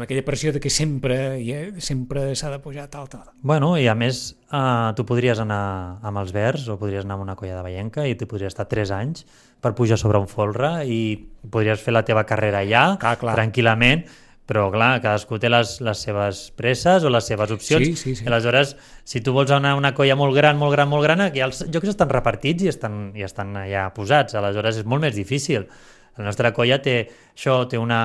amb 0.00 0.06
aquella 0.06 0.24
pressió 0.24 0.48
de 0.52 0.60
que 0.64 0.70
sempre 0.72 1.42
yeah, 1.44 1.74
sempre 1.84 2.30
s'ha 2.32 2.48
de 2.48 2.58
pujar 2.64 2.86
tal, 2.88 3.10
tal. 3.12 3.26
Bueno, 3.44 3.74
i 3.76 3.84
a 3.90 3.92
més, 3.92 4.32
uh, 4.48 4.94
tu 4.96 5.04
podries 5.04 5.42
anar 5.42 6.00
amb 6.00 6.22
els 6.22 6.32
verds 6.32 6.64
o 6.72 6.78
podries 6.80 7.04
anar 7.04 7.18
amb 7.18 7.26
una 7.26 7.36
colla 7.36 7.58
de 7.58 7.66
veienca 7.66 8.06
i 8.08 8.16
tu 8.16 8.24
podries 8.30 8.54
estar 8.54 8.64
3 8.70 8.94
anys 8.96 9.26
per 9.60 9.74
pujar 9.76 10.00
sobre 10.00 10.16
un 10.16 10.24
folre 10.30 10.86
i 10.88 11.20
podries 11.52 11.84
fer 11.84 11.92
la 11.92 12.04
teva 12.08 12.24
carrera 12.24 12.64
allà, 12.64 12.96
Clar, 13.02 13.14
clar. 13.20 13.36
tranquil·lament, 13.36 14.06
però 14.48 14.70
clar, 14.72 14.94
cadascú 15.04 15.36
té 15.38 15.52
les, 15.52 15.76
les 15.84 16.06
seves 16.08 16.46
presses 16.56 17.04
o 17.04 17.12
les 17.12 17.28
seves 17.28 17.52
opcions. 17.52 17.84
Sí, 17.84 17.92
sí, 17.94 18.16
sí. 18.16 18.24
I 18.24 18.32
aleshores, 18.32 18.74
si 19.04 19.20
tu 19.20 19.36
vols 19.36 19.52
anar 19.52 19.76
a 19.76 19.82
una 19.84 19.92
colla 19.94 20.16
molt 20.16 20.32
gran, 20.34 20.56
molt 20.56 20.72
gran, 20.72 20.88
molt 20.88 21.04
gran, 21.04 21.28
aquí 21.28 21.44
els 21.44 21.66
jocs 21.68 21.92
estan 21.92 22.08
repartits 22.08 22.64
i 22.64 22.72
estan, 22.72 23.10
i 23.12 23.28
estan 23.28 23.52
allà 23.66 23.90
posats. 23.92 24.34
Aleshores 24.40 24.80
és 24.80 24.88
molt 24.88 25.04
més 25.04 25.14
difícil. 25.14 25.68
La 26.16 26.24
nostra 26.32 26.56
colla 26.56 26.80
té 26.82 27.02
això, 27.36 27.66
té 27.68 27.78
una 27.78 28.00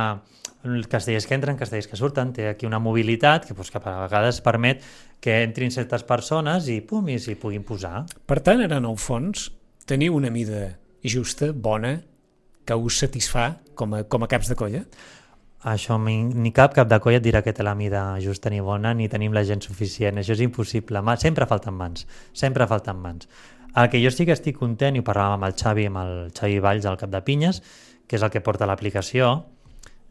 castellers 0.89 1.25
que 1.29 1.35
entren, 1.37 1.57
castellers 1.59 1.87
que 1.87 1.97
surten, 1.99 2.33
té 2.33 2.47
aquí 2.49 2.65
una 2.65 2.79
mobilitat 2.79 3.45
que, 3.47 3.53
doncs, 3.57 3.71
que 3.71 3.79
a 3.81 3.95
vegades 4.05 4.41
permet 4.45 4.83
que 5.21 5.43
entrin 5.43 5.71
certes 5.71 6.03
persones 6.03 6.67
i 6.69 6.81
pum, 6.81 7.07
i 7.09 7.19
s'hi 7.19 7.35
puguin 7.39 7.63
posar. 7.63 8.05
Per 8.25 8.39
tant, 8.45 8.61
ara 8.65 8.77
en 8.81 8.85
el 8.89 8.97
fons 9.01 9.49
teniu 9.85 10.15
una 10.17 10.31
mida 10.33 10.75
justa, 11.05 11.51
bona, 11.53 11.99
que 12.65 12.73
us 12.75 12.97
satisfà 13.03 13.51
com 13.77 13.93
a, 13.93 14.03
com 14.09 14.23
a 14.25 14.27
caps 14.31 14.49
de 14.49 14.55
colla? 14.57 14.83
Això 15.65 15.95
ni, 15.97 16.19
ni 16.29 16.51
cap 16.53 16.73
cap 16.77 16.89
de 16.89 16.97
colla 17.01 17.17
et 17.17 17.23
dirà 17.25 17.41
que 17.41 17.53
té 17.53 17.63
la 17.65 17.73
mida 17.77 18.03
justa 18.21 18.51
ni 18.53 18.59
bona, 18.61 18.91
ni 18.93 19.07
tenim 19.09 19.33
la 19.33 19.41
gent 19.45 19.63
suficient. 19.65 20.17
Això 20.21 20.35
és 20.35 20.41
impossible. 20.45 21.01
Ma- 21.01 21.15
Sempre 21.17 21.47
falten 21.49 21.73
mans. 21.73 22.05
Sempre 22.37 22.67
falten 22.69 22.97
mans. 23.01 23.25
El 23.75 23.89
que 23.89 23.99
jo 24.03 24.11
sí 24.13 24.25
que 24.25 24.33
estic 24.37 24.59
content, 24.59 24.95
i 24.95 25.01
ho 25.01 25.05
parlàvem 25.07 25.39
amb 25.39 25.47
el 25.49 25.55
Xavi, 25.57 25.87
amb 25.89 25.97
el 26.03 26.13
Xavi 26.37 26.59
Valls, 26.63 26.85
al 26.85 26.97
cap 27.01 27.09
de 27.11 27.21
Pinyes, 27.25 27.61
que 28.07 28.15
és 28.19 28.23
el 28.23 28.29
que 28.31 28.43
porta 28.45 28.67
l'aplicació, 28.69 29.31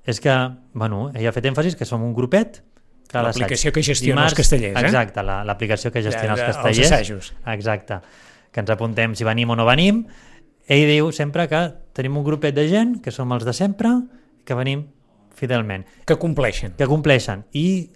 és 0.04 0.20
que, 0.20 0.32
bueno, 0.74 1.10
ell 1.14 1.26
ha 1.26 1.32
fet 1.32 1.46
èmfasis 1.46 1.76
que 1.76 1.84
som 1.88 2.02
un 2.02 2.12
grupet 2.14 2.62
que. 3.08 3.22
L'aplicació 3.22 3.72
que 3.72 3.82
gestiona 3.82 4.24
els 4.26 4.34
castellers, 4.34 4.76
eh? 4.76 4.86
Exacte, 4.86 5.22
la- 5.22 5.44
l'aplicació 5.44 5.90
que 5.92 6.02
gestiona 6.02 6.34
de- 6.36 6.42
els 6.42 6.48
els 6.48 6.56
castellers. 6.56 6.92
assajos. 6.92 7.34
Exacte. 7.46 8.00
Que 8.52 8.60
ens 8.60 8.70
apuntem 8.70 9.14
si 9.14 9.24
venim 9.24 9.50
o 9.50 9.56
no 9.56 9.64
venim. 9.66 10.06
Ell 10.66 10.86
diu 10.88 11.10
sempre 11.12 11.46
que 11.48 11.72
tenim 11.92 12.16
un 12.16 12.24
grupet 12.24 12.54
de 12.54 12.68
gent, 12.68 13.00
que 13.02 13.10
som 13.10 13.30
els 13.32 13.44
de 13.44 13.52
sempre, 13.52 13.90
que 14.44 14.54
venim 14.54 14.86
fidelment, 15.34 15.84
Que 16.06 16.16
compleixen. 16.16 16.72
que 16.76 16.86
compleixen. 16.86 17.44
I 17.52 17.90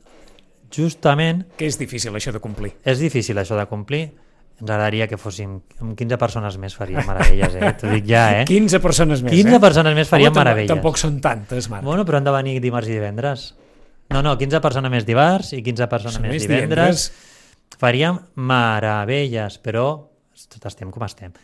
justament 0.71 1.47
Que 1.57 1.67
és 1.67 1.79
difícil 1.79 2.12
això 2.15 2.33
de 2.33 2.41
complir. 2.41 2.75
és 2.85 2.99
difícil 2.99 3.37
això 3.38 3.57
de 3.59 3.67
complir. 3.67 4.15
Ens 4.59 4.67
agradaria 4.67 5.07
que 5.07 5.15
amb 5.15 5.95
15 5.95 6.19
persones 6.19 6.57
més 6.59 6.75
faríem 6.75 7.07
meravelles, 7.07 7.55
eh? 7.55 7.71
T'ho 7.79 7.93
dic 7.93 8.09
ja, 8.09 8.25
eh? 8.41 8.45
15 8.49 8.81
persones 8.83 9.23
més, 9.23 9.37
15 9.37 9.55
eh? 9.55 9.61
persones 9.62 9.95
més 9.95 10.11
faríem 10.11 10.33
Home, 10.33 10.41
meravelles. 10.41 10.73
Tampoc 10.73 10.99
són 10.99 11.21
tantes, 11.23 11.69
Marc. 11.71 11.87
Bueno, 11.87 12.03
però 12.09 12.19
han 12.19 12.27
de 12.27 12.35
venir 12.35 12.57
dimarts 12.65 12.91
i 12.91 12.97
divendres. 12.97 13.53
No, 14.11 14.23
no, 14.25 14.35
15 14.41 14.59
persones 14.65 14.91
més 14.91 15.07
dimarts 15.07 15.53
i 15.55 15.62
15 15.62 15.87
persones 15.93 16.17
Són 16.19 16.27
més, 16.27 16.41
més 16.41 16.49
divendres. 16.49 17.11
Faríem 17.79 18.19
meravelles, 18.35 19.61
però 19.62 19.87
tot 20.49 20.67
estem 20.71 20.91
com 20.91 21.07
estem. 21.07 21.37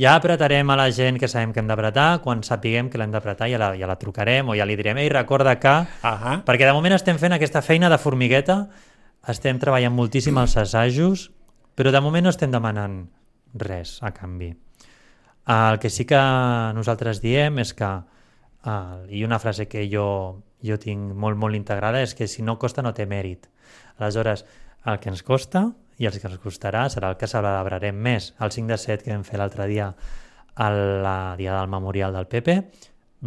Ja 0.00 0.14
apretarem 0.16 0.70
a 0.72 0.76
la 0.78 0.88
gent 0.88 1.18
que 1.20 1.28
sabem 1.28 1.52
que 1.52 1.60
hem 1.60 1.68
d'apretar, 1.68 2.22
quan 2.24 2.40
sapiguem 2.46 2.88
que 2.88 2.96
l'hem 2.96 3.12
d'apretar 3.12 3.50
ja, 3.52 3.58
la, 3.60 3.74
ja 3.76 3.90
la 3.90 3.98
trucarem 4.00 4.48
o 4.48 4.56
ja 4.56 4.64
li 4.64 4.78
direm, 4.80 5.02
ei, 5.02 5.10
recorda 5.12 5.58
que... 5.60 5.74
Ahà. 6.08 6.38
Perquè 6.46 6.64
de 6.64 6.72
moment 6.72 6.96
estem 6.96 7.20
fent 7.20 7.36
aquesta 7.36 7.60
feina 7.60 7.92
de 7.92 8.00
formigueta, 8.00 8.62
estem 9.28 9.60
treballant 9.60 9.92
moltíssim 9.92 10.40
els 10.40 10.56
assajos, 10.56 11.28
però 11.74 11.92
de 11.92 12.00
moment 12.04 12.26
no 12.26 12.32
estem 12.32 12.52
demanant 12.52 13.02
res 13.54 13.98
a 14.02 14.12
canvi. 14.12 14.52
El 15.52 15.78
que 15.82 15.90
sí 15.90 16.06
que 16.06 16.20
nosaltres 16.76 17.20
diem 17.22 17.58
és 17.58 17.72
que, 17.74 17.88
uh, 17.88 18.98
i 19.10 19.24
una 19.26 19.40
frase 19.42 19.66
que 19.68 19.88
jo, 19.90 20.06
jo 20.62 20.78
tinc 20.78 21.14
molt, 21.14 21.38
molt 21.38 21.58
integrada, 21.58 22.02
és 22.02 22.14
que 22.14 22.28
si 22.28 22.42
no 22.42 22.58
costa 22.58 22.82
no 22.82 22.94
té 22.94 23.06
mèrit. 23.06 23.48
Aleshores, 23.98 24.44
el 24.86 25.00
que 25.02 25.10
ens 25.10 25.22
costa 25.26 25.66
i 25.98 26.06
el 26.06 26.18
que 26.18 26.28
ens 26.30 26.38
costarà 26.42 26.86
serà 26.90 27.10
el 27.12 27.18
que 27.18 27.30
celebrarem 27.30 27.98
més. 27.98 28.32
El 28.40 28.54
5 28.54 28.70
de 28.70 28.78
7 28.78 29.04
que 29.04 29.12
vam 29.14 29.26
fer 29.26 29.38
l'altre 29.40 29.66
dia 29.70 29.92
a 30.54 30.70
la 30.70 31.34
dia 31.38 31.54
del 31.56 31.70
memorial 31.70 32.12
del 32.12 32.28
Pepe 32.28 32.56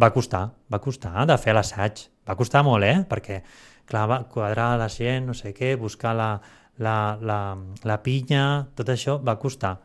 va 0.00 0.12
costar, 0.12 0.50
va 0.72 0.80
costar 0.80 1.26
de 1.26 1.36
fer 1.40 1.54
l'assaig. 1.56 2.06
Va 2.26 2.36
costar 2.36 2.62
molt, 2.66 2.84
eh? 2.84 3.04
Perquè, 3.08 3.40
clar, 3.86 4.06
va 4.10 4.22
quadrar 4.30 4.74
la 4.80 4.88
gent, 4.92 5.28
no 5.28 5.34
sé 5.34 5.52
què, 5.54 5.76
buscar 5.78 6.14
la, 6.18 6.30
la, 6.82 7.16
la, 7.20 7.40
la 7.84 7.98
pinya, 8.04 8.68
tot 8.76 8.92
això 8.92 9.18
va 9.22 9.38
costar. 9.40 9.76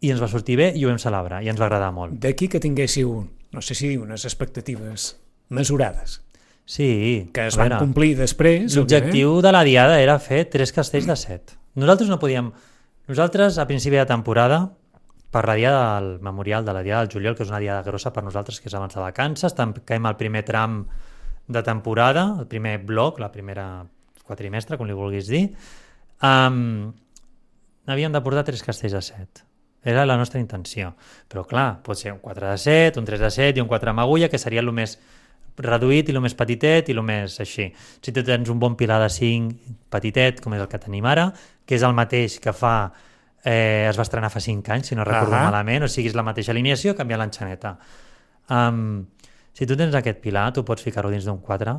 I 0.00 0.12
ens 0.14 0.22
va 0.22 0.30
sortir 0.30 0.58
bé 0.60 0.70
i 0.76 0.84
ho 0.84 0.92
vam 0.92 1.00
celebrar 1.02 1.42
i 1.42 1.50
ens 1.50 1.58
va 1.60 1.66
agradar 1.66 1.90
molt. 1.94 2.18
D'aquí 2.22 2.48
que 2.48 2.62
tinguéssiu, 2.62 3.18
no 3.52 3.64
sé 3.64 3.74
si 3.74 3.96
unes 3.98 4.24
expectatives 4.28 5.16
mesurades, 5.48 6.20
Sí, 6.68 7.30
que 7.32 7.46
es 7.48 7.56
van 7.56 7.70
veure, 7.70 7.80
complir 7.80 8.10
després. 8.18 8.74
L'objectiu 8.76 9.38
de 9.40 9.52
la 9.56 9.62
diada 9.64 10.02
era 10.04 10.18
fer 10.20 10.42
tres 10.52 10.68
castells 10.76 11.06
de 11.08 11.14
set. 11.16 11.54
Nosaltres 11.80 12.10
no 12.12 12.18
podíem... 12.20 12.50
Nosaltres, 13.08 13.56
a 13.56 13.64
principi 13.64 13.96
de 13.96 14.04
temporada, 14.04 14.58
per 15.32 15.46
la 15.48 15.54
dia 15.56 15.72
del 15.72 16.18
memorial 16.20 16.66
de 16.68 16.74
la 16.76 16.82
dia 16.84 16.98
del 17.00 17.08
juliol, 17.08 17.38
que 17.38 17.46
és 17.46 17.48
una 17.48 17.62
diada 17.64 17.86
grossa 17.86 18.12
per 18.12 18.20
nosaltres, 18.26 18.60
que 18.60 18.68
és 18.68 18.76
abans 18.76 18.92
de 18.92 19.00
vacances, 19.00 19.56
tanquem 19.56 20.10
el 20.12 20.18
primer 20.20 20.44
tram 20.44 20.82
de 21.48 21.62
temporada, 21.64 22.26
el 22.36 22.50
primer 22.52 22.76
bloc, 22.84 23.16
la 23.16 23.32
primera 23.32 23.86
quatrimestre, 24.28 24.76
com 24.76 24.84
li 24.84 24.96
vulguis 24.96 25.32
dir, 25.32 25.46
um, 26.22 26.92
havíem 27.86 28.12
de 28.12 28.22
portar 28.24 28.44
tres 28.44 28.62
castells 28.62 28.96
de 28.96 29.02
set. 29.02 29.44
Era 29.84 30.04
la 30.06 30.16
nostra 30.18 30.40
intenció. 30.40 30.92
Però 31.30 31.44
clar, 31.46 31.80
pot 31.84 31.98
ser 31.98 32.12
un 32.12 32.18
4 32.20 32.50
de 32.50 32.58
7, 32.58 33.00
un 33.00 33.06
3 33.06 33.20
de 33.20 33.30
7 33.30 33.58
i 33.58 33.62
un 33.62 33.70
4 33.70 33.92
amb 33.94 34.02
agulla, 34.02 34.28
que 34.28 34.40
seria 34.40 34.60
el 34.60 34.72
més 34.74 34.98
reduït 35.58 36.08
i 36.08 36.14
el 36.14 36.20
més 36.22 36.36
petitet 36.38 36.88
i 36.88 36.94
el 36.94 37.02
més 37.02 37.38
així. 37.42 37.68
Si 37.74 38.14
tu 38.14 38.22
tens 38.26 38.50
un 38.50 38.58
bon 38.62 38.76
pilar 38.78 39.00
de 39.02 39.10
5 39.10 39.76
petitet, 39.90 40.42
com 40.42 40.54
és 40.54 40.62
el 40.62 40.70
que 40.70 40.80
tenim 40.82 41.06
ara, 41.06 41.30
que 41.66 41.78
és 41.78 41.86
el 41.86 41.94
mateix 41.94 42.38
que 42.42 42.54
fa 42.54 42.74
eh, 43.44 43.86
es 43.88 43.98
va 43.98 44.06
estrenar 44.06 44.30
fa 44.30 44.42
5 44.42 44.74
anys, 44.74 44.90
si 44.90 44.98
no 44.98 45.06
recordo 45.06 45.34
Ahà. 45.34 45.48
malament, 45.50 45.86
o 45.86 45.90
sigui, 45.90 46.10
és 46.12 46.18
la 46.18 46.26
mateixa 46.26 46.52
alineació, 46.54 46.94
canviar 46.98 47.20
l'enxaneta. 47.22 47.76
Um, 48.48 49.06
si 49.52 49.66
tu 49.66 49.76
tens 49.76 49.94
aquest 49.94 50.20
pilar, 50.22 50.50
tu 50.54 50.64
pots 50.64 50.84
ficar-ho 50.84 51.10
dins 51.10 51.26
d'un 51.26 51.40
4 51.42 51.78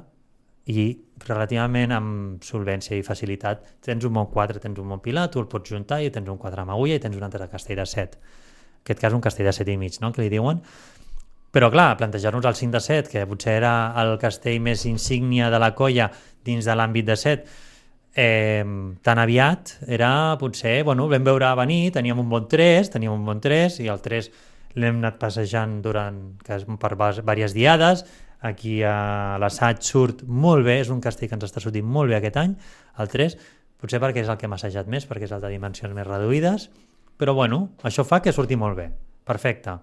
i 0.69 0.86
relativament 1.25 1.93
amb 1.95 2.45
solvència 2.45 2.97
i 2.97 3.05
facilitat 3.05 3.65
tens 3.86 4.05
un 4.05 4.13
bon 4.15 4.29
4, 4.29 4.62
tens 4.62 4.79
un 4.79 4.93
bon 4.93 5.01
pilar, 5.03 5.27
tu 5.34 5.41
el 5.41 5.49
pots 5.51 5.73
juntar 5.73 6.01
i 6.03 6.12
tens 6.13 6.29
un 6.29 6.38
4 6.38 6.63
amb 6.63 6.75
agulla 6.75 6.99
i 6.99 7.03
tens 7.03 7.17
un 7.17 7.25
altre 7.25 7.47
castell 7.49 7.79
de 7.82 7.88
7. 7.89 8.19
En 8.19 8.86
aquest 8.86 9.01
cas 9.01 9.15
un 9.15 9.23
castell 9.23 9.49
de 9.49 9.55
7 9.55 9.73
i 9.73 9.77
mig, 9.77 9.97
no?, 10.01 10.13
que 10.13 10.21
li 10.21 10.29
diuen. 10.32 10.62
Però 11.49 11.71
clar, 11.73 11.95
plantejar-nos 11.97 12.45
el 12.45 12.55
5 12.55 12.75
de 12.77 12.82
7, 12.86 13.10
que 13.10 13.25
potser 13.25 13.55
era 13.58 13.73
el 13.97 14.13
castell 14.21 14.62
més 14.62 14.86
insígnia 14.86 15.49
de 15.49 15.60
la 15.62 15.73
colla 15.75 16.12
dins 16.45 16.69
de 16.69 16.77
l'àmbit 16.77 17.10
de 17.10 17.17
7, 17.17 17.58
eh, 18.13 18.63
tan 19.01 19.21
aviat 19.21 19.73
era 19.88 20.38
potser, 20.39 20.84
bueno, 20.86 21.10
vam 21.10 21.25
veure 21.25 21.49
venir, 21.58 21.89
teníem 21.97 22.21
un 22.21 22.29
bon 22.29 22.45
3, 22.49 22.93
teníem 22.93 23.17
un 23.17 23.25
bon 23.25 23.41
3 23.41 23.82
i 23.82 23.89
el 23.89 24.01
3 24.05 24.29
l'hem 24.77 25.01
anat 25.01 25.17
passejant 25.17 25.79
durant 25.82 26.19
que 26.45 26.62
per 26.77 26.93
diverses 26.93 27.58
diades, 27.58 28.05
aquí 28.41 28.80
a 28.84 29.38
l'assaig 29.41 29.82
surt 29.84 30.23
molt 30.23 30.65
bé, 30.65 30.80
és 30.84 30.91
un 30.93 31.02
castell 31.04 31.30
que 31.30 31.36
ens 31.36 31.47
està 31.47 31.62
sortint 31.63 31.86
molt 31.86 32.12
bé 32.12 32.19
aquest 32.19 32.38
any, 32.39 32.56
el 32.99 33.12
3, 33.12 33.36
potser 33.80 33.99
perquè 33.99 34.23
és 34.23 34.30
el 34.32 34.38
que 34.39 34.47
hem 34.47 34.56
assajat 34.56 34.88
més, 34.88 35.08
perquè 35.08 35.28
és 35.28 35.36
el 35.36 35.43
de 35.43 35.52
dimensions 35.52 35.95
més 35.95 36.08
reduïdes, 36.08 36.69
però 37.19 37.36
bueno, 37.36 37.69
això 37.84 38.06
fa 38.08 38.21
que 38.23 38.32
surti 38.36 38.56
molt 38.56 38.78
bé, 38.80 38.89
perfecte. 39.28 39.75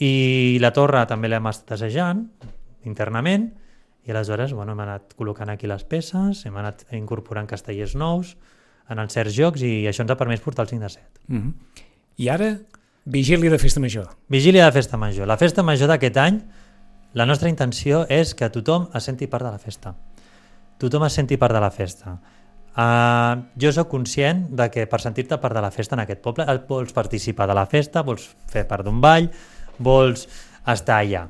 I 0.00 0.58
la 0.60 0.72
torre 0.76 1.04
també 1.08 1.28
l'hem 1.28 1.48
estat 1.48 1.76
assajant 1.78 2.24
internament, 2.88 3.50
i 4.04 4.12
aleshores 4.12 4.54
bueno, 4.56 4.72
hem 4.72 4.80
anat 4.80 5.14
col·locant 5.16 5.52
aquí 5.52 5.68
les 5.68 5.84
peces, 5.84 6.44
hem 6.48 6.56
anat 6.56 6.86
incorporant 6.96 7.48
castellers 7.48 7.94
nous 8.00 8.34
en 8.90 8.98
els 8.98 9.12
certs 9.14 9.36
jocs 9.36 9.62
i 9.62 9.86
això 9.88 10.04
ens 10.04 10.12
ha 10.12 10.18
permès 10.18 10.40
portar 10.44 10.64
el 10.64 10.72
5 10.72 10.82
de 10.82 10.88
7. 10.88 11.06
Mm 11.28 11.38
-hmm. 11.38 11.52
I 12.16 12.28
ara, 12.28 12.58
vigília 13.04 13.50
de 13.50 13.58
festa 13.58 13.80
major. 13.80 14.08
Vigília 14.28 14.64
de 14.64 14.72
festa 14.72 14.96
major. 14.96 15.26
La 15.26 15.36
festa 15.36 15.62
major 15.62 15.88
d'aquest 15.88 16.16
any, 16.16 16.40
la 17.12 17.26
nostra 17.26 17.50
intenció 17.50 18.04
és 18.08 18.34
que 18.38 18.50
tothom 18.54 18.88
es 18.94 19.06
senti 19.08 19.26
part 19.26 19.46
de 19.46 19.50
la 19.50 19.58
festa. 19.58 19.94
Tothom 20.78 21.04
es 21.08 21.16
senti 21.18 21.36
part 21.36 21.54
de 21.54 21.62
la 21.62 21.70
festa. 21.74 22.14
Uh, 22.70 23.50
jo 23.58 23.72
sóc 23.74 23.88
conscient 23.90 24.44
de 24.56 24.68
que 24.70 24.86
per 24.86 25.00
sentir-te 25.02 25.40
part 25.42 25.56
de 25.58 25.62
la 25.64 25.72
festa 25.74 25.96
en 25.96 26.04
aquest 26.04 26.22
poble 26.22 26.46
vols 26.68 26.94
participar 26.94 27.48
de 27.50 27.56
la 27.58 27.66
festa, 27.66 28.04
vols 28.06 28.28
fer 28.48 28.62
part 28.68 28.86
d'un 28.86 29.00
ball, 29.02 29.26
vols 29.78 30.28
estar 30.70 31.00
allà. 31.00 31.26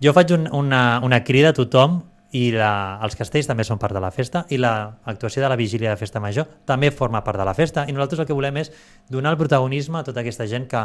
Jo 0.00 0.14
faig 0.14 0.30
un, 0.36 0.46
una, 0.54 1.00
una 1.02 1.24
crida 1.26 1.50
a 1.50 1.56
tothom 1.56 1.98
i 2.34 2.48
la, 2.54 3.00
els 3.02 3.14
castells 3.18 3.46
també 3.50 3.66
són 3.66 3.78
part 3.78 3.94
de 3.94 4.02
la 4.02 4.10
festa 4.14 4.44
i 4.50 4.58
l'actuació 4.58 5.42
de 5.42 5.50
la 5.50 5.58
vigília 5.58 5.92
de 5.92 5.98
festa 5.98 6.22
major 6.22 6.48
també 6.66 6.90
forma 6.90 7.22
part 7.26 7.38
de 7.38 7.46
la 7.46 7.54
festa 7.54 7.84
i 7.86 7.94
nosaltres 7.94 8.24
el 8.24 8.26
que 8.30 8.34
volem 8.34 8.58
és 8.62 8.72
donar 9.10 9.34
el 9.34 9.38
protagonisme 9.38 10.00
a 10.00 10.06
tota 10.06 10.24
aquesta 10.24 10.46
gent 10.50 10.66
que 10.70 10.82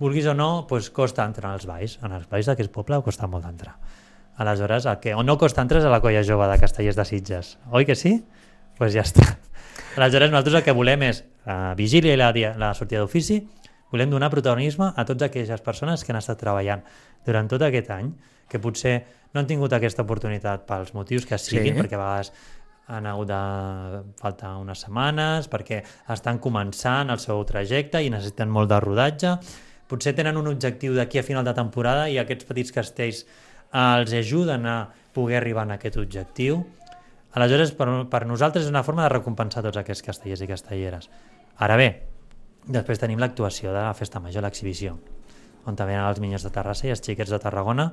vulguis 0.00 0.26
o 0.26 0.34
no, 0.34 0.66
doncs 0.68 0.90
costa 0.90 1.24
entrar 1.24 1.52
als 1.54 1.66
balls. 1.66 1.98
En 2.02 2.12
els 2.12 2.28
balls 2.30 2.46
d'aquest 2.50 2.72
poble 2.74 3.00
costa 3.06 3.28
molt 3.30 3.46
d'entrar. 3.46 3.76
Aleshores, 4.36 4.86
el 4.90 4.98
que 4.98 5.14
o 5.14 5.22
no 5.22 5.36
costa 5.38 5.62
entrar 5.62 5.80
és 5.80 5.86
a 5.86 5.92
la 5.92 6.00
colla 6.02 6.24
jove 6.26 6.48
de 6.50 6.58
Castellers 6.58 6.96
de 6.98 7.04
Sitges. 7.06 7.56
Oi 7.70 7.86
que 7.86 7.94
sí? 7.94 8.16
Doncs 8.18 8.78
pues 8.78 8.94
ja 8.96 9.04
està. 9.06 9.36
Aleshores, 9.96 10.32
nosaltres 10.32 10.58
el 10.58 10.64
que 10.66 10.74
volem 10.74 11.04
és 11.06 11.22
la 11.46 11.74
vigília 11.78 12.16
i 12.16 12.18
la, 12.18 12.32
la 12.58 12.72
sortida 12.74 13.04
d'ofici, 13.04 13.38
volem 13.94 14.10
donar 14.10 14.30
protagonisme 14.32 14.90
a 14.90 15.04
totes 15.06 15.28
aquelles 15.28 15.62
persones 15.62 16.02
que 16.02 16.10
han 16.10 16.18
estat 16.18 16.40
treballant 16.40 16.82
durant 17.24 17.46
tot 17.46 17.62
aquest 17.62 17.92
any, 17.94 18.10
que 18.50 18.58
potser 18.58 18.96
no 19.32 19.40
han 19.40 19.46
tingut 19.46 19.72
aquesta 19.72 20.02
oportunitat 20.02 20.66
pels 20.66 20.90
motius 20.94 21.26
que 21.26 21.38
siguin, 21.38 21.76
Sí. 21.76 21.80
perquè 21.82 21.94
a 21.94 22.02
vegades 22.02 22.32
han 22.88 23.06
hagut 23.06 23.28
de 23.30 24.02
faltar 24.20 24.56
unes 24.60 24.82
setmanes 24.84 25.46
perquè 25.48 25.78
estan 26.12 26.38
començant 26.38 27.10
el 27.10 27.22
seu 27.22 27.40
trajecte 27.48 28.02
i 28.02 28.10
necessiten 28.10 28.50
molt 28.50 28.68
de 28.68 28.80
rodatge. 28.82 29.38
Potser 29.94 30.10
tenen 30.18 30.34
un 30.34 30.48
objectiu 30.50 30.96
d'aquí 30.96 31.20
a 31.20 31.22
final 31.22 31.44
de 31.46 31.52
temporada 31.54 32.08
i 32.10 32.16
aquests 32.18 32.48
petits 32.48 32.74
castells 32.74 33.20
els 33.78 34.10
ajuden 34.18 34.64
a 34.66 34.78
poder 35.14 35.36
arribar 35.38 35.68
a 35.68 35.76
aquest 35.76 36.00
objectiu. 36.02 36.64
Aleshores, 37.38 37.70
per, 37.78 37.86
per 38.10 38.24
nosaltres 38.26 38.64
és 38.64 38.72
una 38.72 38.82
forma 38.82 39.04
de 39.04 39.12
recompensar 39.12 39.62
tots 39.62 39.78
aquests 39.78 40.02
castellers 40.02 40.42
i 40.42 40.48
castelleres. 40.50 41.06
Ara 41.62 41.76
bé, 41.78 41.86
després 42.66 42.98
tenim 42.98 43.22
l'actuació 43.22 43.70
de 43.70 43.84
la 43.84 43.94
Festa 43.94 44.18
Major, 44.22 44.42
l'exhibició, 44.42 44.96
on 45.62 45.78
també 45.78 45.94
els 45.94 46.18
minyons 46.22 46.42
de 46.42 46.50
Terrassa 46.56 46.88
i 46.88 46.94
els 46.94 47.02
xiquets 47.02 47.30
de 47.30 47.38
Tarragona 47.38 47.86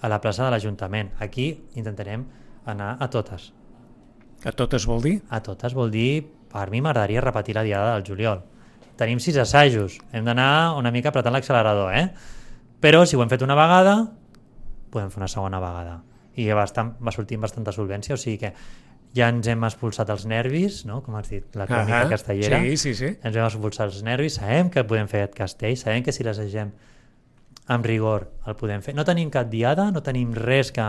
a 0.00 0.10
la 0.12 0.20
plaça 0.20 0.44
de 0.44 0.50
l'Ajuntament. 0.52 1.14
Aquí 1.24 1.46
intentarem 1.80 2.26
anar 2.68 2.98
a 3.00 3.08
totes. 3.08 3.48
A 4.44 4.52
totes 4.52 4.84
vol 4.84 5.00
dir? 5.08 5.14
A 5.32 5.40
totes 5.40 5.72
vol 5.72 5.88
dir, 5.88 6.20
per 6.52 6.68
mi 6.68 6.84
m'agradaria 6.84 7.24
repetir 7.24 7.56
la 7.56 7.64
diada 7.64 7.94
del 7.94 8.04
juliol. 8.04 8.44
Tenim 8.96 9.20
sis 9.20 9.36
assajos, 9.36 9.98
hem 10.12 10.24
d'anar 10.24 10.74
una 10.78 10.90
mica 10.94 11.10
apretant 11.12 11.34
l'accelerador, 11.36 11.92
eh? 11.94 12.06
Però 12.80 13.04
si 13.06 13.16
ho 13.16 13.22
hem 13.22 13.28
fet 13.32 13.42
una 13.44 13.56
vegada, 13.58 13.96
podem 14.92 15.10
fer 15.12 15.20
una 15.20 15.28
segona 15.28 15.60
vegada. 15.60 15.98
I 16.36 16.48
bastant, 16.56 16.94
va 17.00 17.12
sortir 17.12 17.36
amb 17.38 17.44
bastanta 17.48 17.72
solvència, 17.72 18.14
o 18.16 18.20
sigui 18.20 18.38
que 18.40 18.52
ja 19.16 19.28
ens 19.32 19.46
hem 19.48 19.62
expulsat 19.64 20.10
els 20.12 20.26
nervis, 20.28 20.82
no? 20.88 21.02
com 21.04 21.14
has 21.16 21.28
dit, 21.32 21.44
la 21.56 21.64
crònica 21.68 22.02
Ahà, 22.02 22.08
castellera. 22.10 22.58
sí, 22.64 22.76
sí, 22.76 22.94
sí. 22.94 23.12
Ens 23.22 23.36
hem 23.36 23.44
expulsat 23.46 23.88
els 23.88 24.02
nervis, 24.04 24.34
sabem 24.40 24.68
que 24.72 24.84
podem 24.84 25.08
fer 25.08 25.22
aquest 25.24 25.38
castell, 25.38 25.76
sabem 25.80 26.02
que 26.04 26.12
si 26.12 26.24
l'assagem 26.24 26.72
amb 27.72 27.86
rigor 27.88 28.28
el 28.46 28.56
podem 28.56 28.82
fer. 28.84 28.94
No 28.94 29.04
tenim 29.08 29.30
cap 29.32 29.48
diada, 29.50 29.90
no 29.90 30.02
tenim 30.04 30.34
res 30.36 30.70
que 30.72 30.84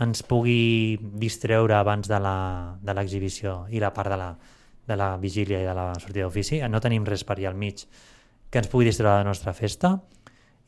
ens 0.00 0.22
pugui 0.22 0.98
distreure 1.18 1.74
abans 1.74 2.06
de 2.08 2.18
la- 2.22 2.76
de 2.80 2.94
l'exhibició 2.94 3.66
i 3.70 3.80
la 3.82 3.92
part 3.92 4.10
de 4.14 4.16
la, 4.16 4.30
de 4.88 4.96
la 4.96 5.12
vigília 5.20 5.60
i 5.62 5.66
de 5.68 5.74
la 5.76 5.90
sortida 6.00 6.26
d'ofici. 6.26 6.62
No 6.68 6.80
tenim 6.80 7.04
res 7.06 7.24
per 7.28 7.36
allà 7.38 7.52
al 7.52 7.58
mig 7.60 7.84
que 8.48 8.58
ens 8.62 8.68
pugui 8.72 8.88
distreure 8.88 9.18
de 9.18 9.24
la 9.24 9.28
nostra 9.28 9.52
festa. 9.52 9.98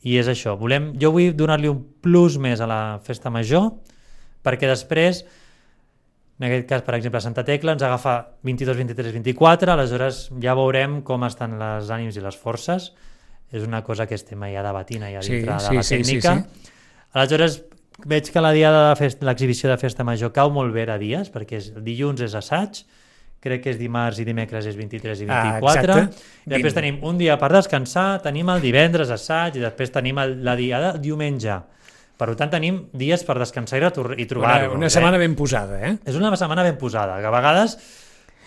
I 0.05 0.17
és 0.21 0.29
això, 0.33 0.55
volem, 0.61 0.93
jo 1.01 1.11
vull 1.13 1.33
donar-li 1.37 1.69
un 1.69 1.81
plus 2.05 2.39
més 2.41 2.61
a 2.61 2.69
la 2.69 2.81
festa 3.05 3.33
major 3.33 3.73
perquè 4.45 4.69
després 4.69 5.25
en 6.41 6.47
aquest 6.47 6.65
cas, 6.71 6.83
per 6.87 6.95
exemple, 6.97 7.21
Santa 7.21 7.43
Tecla 7.45 7.75
ens 7.77 7.83
agafa 7.85 8.15
22, 8.49 8.79
23, 8.79 9.13
24, 9.13 9.75
aleshores 9.75 10.21
ja 10.41 10.55
veurem 10.57 11.03
com 11.05 11.27
estan 11.29 11.59
les 11.61 11.91
ànims 11.93 12.17
i 12.17 12.23
les 12.25 12.39
forces. 12.41 12.95
És 13.53 13.67
una 13.67 13.83
cosa 13.85 14.07
que 14.09 14.17
estem 14.17 14.41
ja 14.49 14.63
debatint 14.65 15.05
ja 15.11 15.21
Sí, 15.21 15.35
dintre 15.35 15.59
sí, 15.61 15.69
de 15.69 15.77
la 15.77 15.83
sí, 15.83 15.89
sí, 15.91 15.99
tècnica. 15.99 16.33
sí. 16.39 16.73
Aleshores, 17.13 17.59
veig 18.07 18.31
que 18.33 18.41
la 18.41 18.53
diada 18.57 18.95
de 18.95 19.11
l'exhibició 19.27 19.69
de 19.69 19.77
festa 19.77 20.05
major 20.05 20.33
cau 20.33 20.49
molt 20.55 20.73
bé 20.73 20.87
a 20.89 20.97
dies, 20.97 21.29
perquè 21.29 21.59
és, 21.59 21.73
dilluns 21.77 22.23
és 22.25 22.35
assaig, 22.35 22.85
crec 23.41 23.63
que 23.65 23.71
és 23.73 23.79
dimarts 23.81 24.19
i 24.21 24.25
dimecres 24.29 24.67
és 24.69 24.77
23 24.77 25.23
i 25.23 25.27
Ah, 25.29 25.59
24. 25.61 25.93
exacte. 25.97 26.25
I 26.47 26.51
després 26.51 26.75
Vint- 26.75 26.79
tenim 26.83 26.99
un 27.09 27.19
dia 27.19 27.39
per 27.41 27.49
descansar, 27.53 28.21
tenim 28.23 28.49
el 28.53 28.61
divendres 28.61 29.11
assaig 29.11 29.57
i 29.57 29.61
després 29.65 29.91
tenim 29.91 30.19
el, 30.21 30.39
la 30.45 30.57
diada 30.57 30.93
diumenge. 30.99 31.57
Per 32.21 32.35
tant, 32.37 32.51
tenim 32.53 32.83
dies 32.93 33.25
per 33.25 33.39
descansar 33.41 33.79
i, 33.79 33.81
retor- 33.87 34.13
i 34.13 34.23
Una, 34.23 34.29
trobar-nos. 34.29 34.75
una 34.77 34.91
setmana 34.93 35.17
ben 35.17 35.35
posada, 35.35 35.81
eh? 35.89 35.95
És 36.05 36.17
una 36.21 36.35
setmana 36.37 36.63
ben 36.63 36.77
posada, 36.77 37.17
que 37.19 37.27
a 37.27 37.31
vegades 37.33 37.79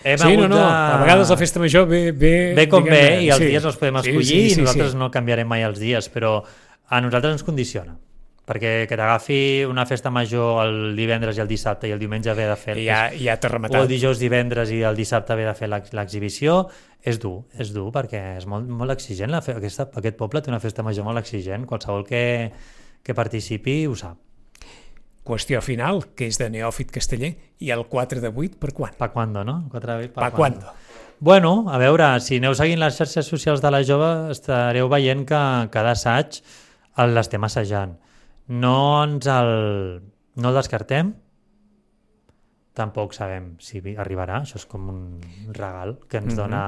hem 0.04 0.18
Sí, 0.20 0.38
no, 0.38 0.48
no, 0.48 0.58
de... 0.58 0.62
a 0.64 0.98
vegades 1.02 1.30
la 1.32 1.38
festa 1.38 1.60
major 1.60 1.88
ve... 1.88 2.12
Ve, 2.12 2.54
ve 2.56 2.68
com 2.70 2.84
ve 2.84 3.24
i 3.24 3.30
els 3.32 3.40
sí. 3.42 3.46
dies 3.50 3.66
els 3.66 3.78
podem 3.82 3.98
Sí, 4.04 4.10
escollir 4.12 4.28
sí, 4.28 4.50
sí, 4.52 4.60
i 4.60 4.64
nosaltres 4.64 4.92
sí. 4.92 4.98
no 4.98 5.10
canviarem 5.10 5.48
mai 5.48 5.64
els 5.64 5.80
dies, 5.80 6.10
però 6.14 6.44
a 6.90 7.02
nosaltres 7.02 7.34
ens 7.40 7.44
condiciona 7.44 7.98
perquè 8.46 8.72
que 8.90 8.98
t'agafi 9.00 9.64
una 9.70 9.86
festa 9.88 10.10
major 10.12 10.66
el 10.66 10.96
divendres 10.98 11.38
i 11.38 11.42
el 11.42 11.48
dissabte 11.48 11.88
i 11.88 11.94
el 11.96 12.00
diumenge 12.02 12.34
ve 12.36 12.48
de 12.50 12.56
fer 12.60 12.76
I 12.78 12.86
ja, 12.90 12.98
ja 13.16 13.38
t'ha 13.40 13.48
o 13.48 13.52
el 13.52 13.54
rematat. 13.56 13.88
dijous 13.88 14.20
divendres 14.20 14.72
i 14.76 14.82
el 14.84 14.98
dissabte 15.00 15.36
ve 15.40 15.46
de 15.48 15.54
fer 15.56 15.70
l'ex- 15.72 15.94
l'exhibició 15.96 16.68
és 17.02 17.20
dur, 17.20 17.46
és 17.60 17.72
dur 17.74 17.90
perquè 17.96 18.38
és 18.42 18.46
molt, 18.48 18.68
molt 18.68 18.92
exigent 18.92 19.32
la 19.32 19.40
fe... 19.42 19.56
Aquesta, 19.56 19.88
aquest 19.96 20.18
poble 20.20 20.42
té 20.42 20.52
una 20.52 20.60
festa 20.60 20.84
major 20.84 21.06
molt 21.08 21.20
exigent 21.20 21.66
qualsevol 21.66 22.04
que, 22.08 22.52
que 23.04 23.16
participi 23.16 23.86
ho 23.88 23.96
sap 23.96 24.18
Qüestió 25.24 25.62
final, 25.64 26.02
que 26.20 26.28
és 26.28 26.36
de 26.36 26.50
neòfit 26.52 26.90
casteller, 26.92 27.30
i 27.64 27.70
el 27.72 27.86
4 27.88 28.20
de 28.20 28.28
8 28.28 28.58
per 28.60 28.74
quan? 28.76 28.92
pa 29.00 29.08
quando, 29.14 29.46
no? 29.48 29.70
Quatre, 29.72 30.10
Pa 30.12 30.32
quando? 30.36 30.68
Bueno, 31.24 31.70
a 31.72 31.78
veure, 31.80 32.20
si 32.20 32.42
aneu 32.42 32.52
seguint 32.60 32.82
les 32.82 32.98
xarxes 33.00 33.30
socials 33.32 33.62
de 33.64 33.72
la 33.72 33.80
jove 33.88 34.10
estareu 34.36 34.90
veient 34.92 35.24
que 35.24 35.40
cada 35.72 35.94
assaig 35.96 36.42
l'estem 37.08 37.42
assajant. 37.48 37.96
No 38.54 38.76
ens 39.04 39.26
el, 39.32 39.52
no 40.38 40.50
el 40.52 40.58
descartem, 40.60 41.14
tampoc 42.78 43.14
sabem 43.14 43.52
si 43.62 43.82
arribarà, 44.02 44.40
això 44.44 44.58
és 44.60 44.66
com 44.70 44.88
un 44.90 45.02
regal 45.54 45.96
que 46.10 46.18
ens 46.22 46.34
dona 46.38 46.62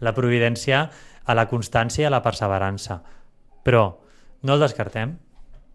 la 0.00 0.12
providència 0.16 0.86
a 1.24 1.34
la 1.36 1.46
constància 1.50 2.04
i 2.04 2.08
a 2.08 2.12
la 2.12 2.22
perseverança. 2.24 3.00
Però 3.64 3.82
no 4.42 4.54
el 4.56 4.60
descartem, 4.64 5.18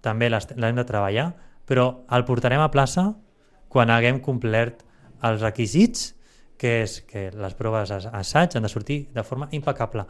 també 0.01 0.29
l'hem 0.29 0.75
de 0.79 0.85
treballar, 0.89 1.27
però 1.65 2.03
el 2.13 2.25
portarem 2.25 2.61
a 2.61 2.71
plaça 2.73 3.11
quan 3.69 3.89
haguem 3.93 4.19
complert 4.25 4.83
els 5.25 5.41
requisits, 5.41 6.11
que 6.57 6.81
és 6.83 7.01
que 7.05 7.29
les 7.35 7.53
proves 7.57 7.91
as- 7.91 8.05
assaig 8.07 8.55
han 8.55 8.63
de 8.63 8.69
sortir 8.69 9.09
de 9.13 9.23
forma 9.23 9.49
impecable. 9.51 10.05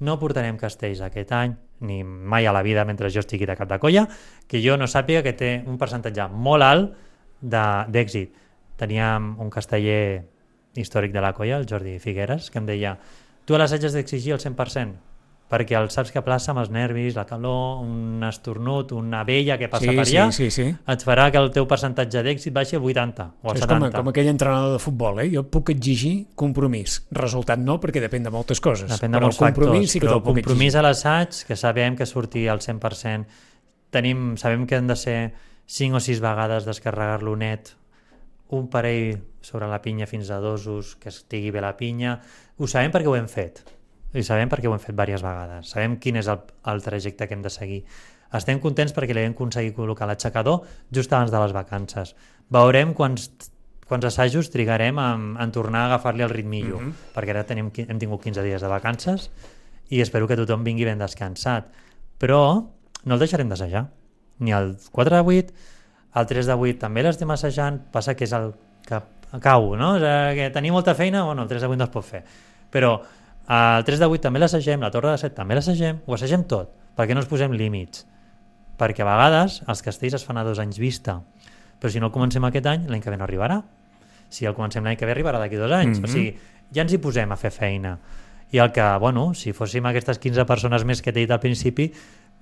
No 0.00 0.18
portarem 0.20 0.58
castells 0.58 1.00
aquest 1.00 1.32
any, 1.32 1.54
ni 1.80 2.02
mai 2.04 2.46
a 2.46 2.52
la 2.52 2.62
vida 2.62 2.84
mentre 2.84 3.10
jo 3.12 3.20
estigui 3.20 3.46
de 3.46 3.56
cap 3.56 3.68
de 3.68 3.78
colla, 3.78 4.06
que 4.48 4.62
jo 4.64 4.76
no 4.76 4.88
sàpiga 4.88 5.22
que 5.22 5.34
té 5.36 5.50
un 5.66 5.78
percentatge 5.78 6.28
molt 6.32 6.64
alt 6.64 6.94
d'èxit. 7.42 8.32
Teníem 8.76 9.34
un 9.40 9.50
casteller 9.50 10.24
històric 10.76 11.12
de 11.12 11.24
la 11.24 11.32
colla, 11.32 11.58
el 11.60 11.68
Jordi 11.68 11.98
Figueres, 11.98 12.50
que 12.50 12.60
em 12.60 12.66
deia 12.68 12.96
tu 13.46 13.54
a 13.54 13.60
l'assaig 13.60 13.84
has 13.86 13.94
d'exigir 13.96 14.34
el 14.34 14.42
100%, 14.42 14.96
perquè 15.46 15.76
el 15.78 15.90
saps 15.94 16.10
que 16.10 16.18
a 16.18 16.24
plaça 16.26 16.50
amb 16.50 16.58
els 16.64 16.72
nervis, 16.74 17.14
la 17.14 17.22
calor, 17.26 17.84
un 17.84 18.24
estornut, 18.26 18.90
una 18.96 19.22
vella 19.24 19.54
que 19.60 19.68
passa 19.70 19.86
Sí, 19.86 19.94
per 19.94 20.06
sí, 20.08 20.16
allà, 20.16 20.24
sí, 20.34 20.48
sí. 20.50 20.64
et 20.74 21.04
farà 21.06 21.28
que 21.30 21.38
el 21.38 21.52
teu 21.54 21.68
percentatge 21.70 22.22
d'èxit 22.26 22.54
baixi 22.54 22.74
al 22.76 22.82
80 22.82 23.26
o 23.42 23.52
al 23.52 23.60
És 23.60 23.62
com, 23.62 23.78
70. 23.86 23.92
com 24.00 24.10
aquell 24.10 24.30
entrenador 24.32 24.74
de 24.74 24.80
futbol, 24.82 25.20
eh? 25.22 25.28
Jo 25.30 25.44
puc 25.46 25.70
exigir 25.70 26.14
compromís. 26.34 26.98
Resultat 27.14 27.62
no, 27.62 27.78
perquè 27.82 28.02
depèn 28.02 28.26
de 28.26 28.34
moltes 28.34 28.60
coses. 28.60 28.90
Depèn 28.90 29.14
de 29.14 29.20
però 29.20 29.30
molts 29.30 29.38
el 29.38 29.46
compromís 29.46 29.86
factors, 29.86 29.92
sí 29.92 30.00
que 30.00 30.06
però 30.08 30.18
el 30.18 30.24
puc 30.24 30.34
compromís 30.34 30.74
exigir. 30.74 30.80
a 30.80 30.86
l'assaig, 30.88 31.44
que 31.46 31.56
sabem 31.62 31.96
que 31.96 32.06
surti 32.10 32.48
al 32.50 32.58
100%, 32.58 33.26
tenim, 33.94 34.34
sabem 34.36 34.66
que 34.66 34.74
han 34.76 34.90
de 34.90 34.96
ser 34.98 35.18
5 35.66 35.96
o 35.96 36.00
6 36.00 36.20
vegades 36.20 36.66
descarregar-lo 36.66 37.36
net, 37.38 37.76
un 38.50 38.66
parell 38.70 39.22
sobre 39.42 39.66
la 39.70 39.80
pinya 39.82 40.06
fins 40.06 40.30
a 40.30 40.40
dosos, 40.42 40.96
que 40.98 41.08
estigui 41.08 41.50
bé 41.54 41.62
la 41.62 41.76
pinya. 41.78 42.20
Ho 42.58 42.66
sabem 42.66 42.90
perquè 42.90 43.10
ho 43.10 43.16
hem 43.18 43.30
fet. 43.30 43.62
I 44.16 44.22
sabem 44.24 44.48
perquè 44.48 44.68
ho 44.70 44.72
hem 44.74 44.80
fet 44.80 44.94
diverses 44.96 45.22
vegades. 45.24 45.68
Sabem 45.74 45.98
quin 46.00 46.16
és 46.16 46.28
el, 46.32 46.40
el 46.72 46.82
trajecte 46.84 47.26
que 47.28 47.34
hem 47.36 47.42
de 47.44 47.50
seguir. 47.52 47.82
Estem 48.36 48.58
contents 48.62 48.94
perquè 48.96 49.14
l'hem 49.14 49.34
aconseguit 49.36 49.76
col·locar 49.76 50.08
l'aixecador 50.08 50.62
just 50.94 51.12
abans 51.12 51.30
de 51.30 51.40
les 51.42 51.52
vacances. 51.54 52.14
Veurem 52.50 52.94
quants, 52.96 53.28
quants 53.86 54.06
assajos 54.08 54.48
trigarem 54.50 54.98
en, 54.98 55.26
en 55.40 55.52
tornar 55.54 55.84
a 55.84 55.90
agafar-li 55.92 56.24
el 56.26 56.32
ritmillo, 56.32 56.80
Mhm. 56.80 56.92
perquè 57.14 57.30
ara 57.36 57.44
tenim, 57.46 57.70
hem 57.76 57.98
tingut 57.98 58.22
15 58.22 58.42
dies 58.42 58.62
de 58.62 58.68
vacances 58.68 59.30
i 59.90 60.00
espero 60.00 60.26
que 60.26 60.36
tothom 60.36 60.64
vingui 60.64 60.84
ben 60.84 60.98
descansat. 60.98 61.68
Però 62.18 62.40
no 63.04 63.14
el 63.14 63.20
deixarem 63.20 63.48
d'assajar. 63.48 63.86
Ni 64.38 64.52
el 64.52 64.76
4 64.92 65.16
de 65.16 65.22
8, 65.22 65.52
el 66.16 66.26
3 66.26 66.46
de 66.46 66.54
8 66.54 66.78
també 66.80 67.02
l'estem 67.04 67.30
assajant, 67.30 67.78
passa 67.92 68.14
que 68.16 68.24
és 68.24 68.32
el 68.32 68.54
que 68.86 68.98
cau, 69.40 69.76
no? 69.76 69.96
És 69.96 70.34
que 70.34 70.50
tenir 70.50 70.72
molta 70.72 70.94
feina, 70.94 71.22
bueno, 71.24 71.42
el 71.42 71.48
3 71.48 71.62
de 71.62 71.68
8 71.68 71.78
no 71.78 71.84
es 71.84 71.90
pot 71.90 72.04
fer. 72.04 72.24
Però 72.72 73.00
el 73.48 73.84
3 73.84 73.98
de 74.02 74.06
8 74.06 74.20
també 74.26 74.40
l'assagem, 74.42 74.80
la 74.82 74.90
torre 74.90 75.10
de 75.14 75.18
7 75.18 75.34
també 75.36 75.54
l'assagem, 75.54 76.00
ho 76.06 76.14
assagem 76.14 76.44
tot, 76.50 76.72
perquè 76.96 77.14
no 77.14 77.20
ens 77.22 77.28
posem 77.30 77.52
límits. 77.52 78.06
Perquè 78.76 79.02
a 79.02 79.08
vegades 79.08 79.62
els 79.68 79.82
castells 79.82 80.14
es 80.18 80.24
fan 80.26 80.36
a 80.38 80.44
dos 80.44 80.58
anys 80.58 80.78
vista, 80.78 81.20
però 81.80 81.90
si 81.92 82.00
no 82.00 82.06
el 82.06 82.12
comencem 82.12 82.44
aquest 82.44 82.66
any, 82.66 82.86
l'any 82.90 83.00
que 83.00 83.10
ve 83.10 83.16
no 83.16 83.24
arribarà. 83.24 83.62
Si 84.28 84.44
el 84.44 84.54
comencem 84.54 84.84
l'any 84.84 84.96
que 84.98 85.06
ve, 85.06 85.12
arribarà 85.14 85.38
d'aquí 85.38 85.56
dos 85.56 85.70
anys. 85.72 85.98
Mm 85.98 86.02
Mhm. 86.02 86.04
-hmm. 86.04 86.10
O 86.10 86.12
sigui, 86.12 86.38
ja 86.74 86.82
ens 86.82 86.92
hi 86.92 86.98
posem 86.98 87.30
a 87.32 87.36
fer 87.36 87.50
feina. 87.52 87.98
I 88.52 88.58
el 88.58 88.70
que, 88.72 88.82
bueno, 89.00 89.34
si 89.34 89.52
fóssim 89.52 89.84
aquestes 89.86 90.18
15 90.18 90.44
persones 90.44 90.84
més 90.84 91.00
que 91.02 91.12
t'he 91.12 91.20
dit 91.20 91.30
al 91.30 91.40
principi, 91.40 91.92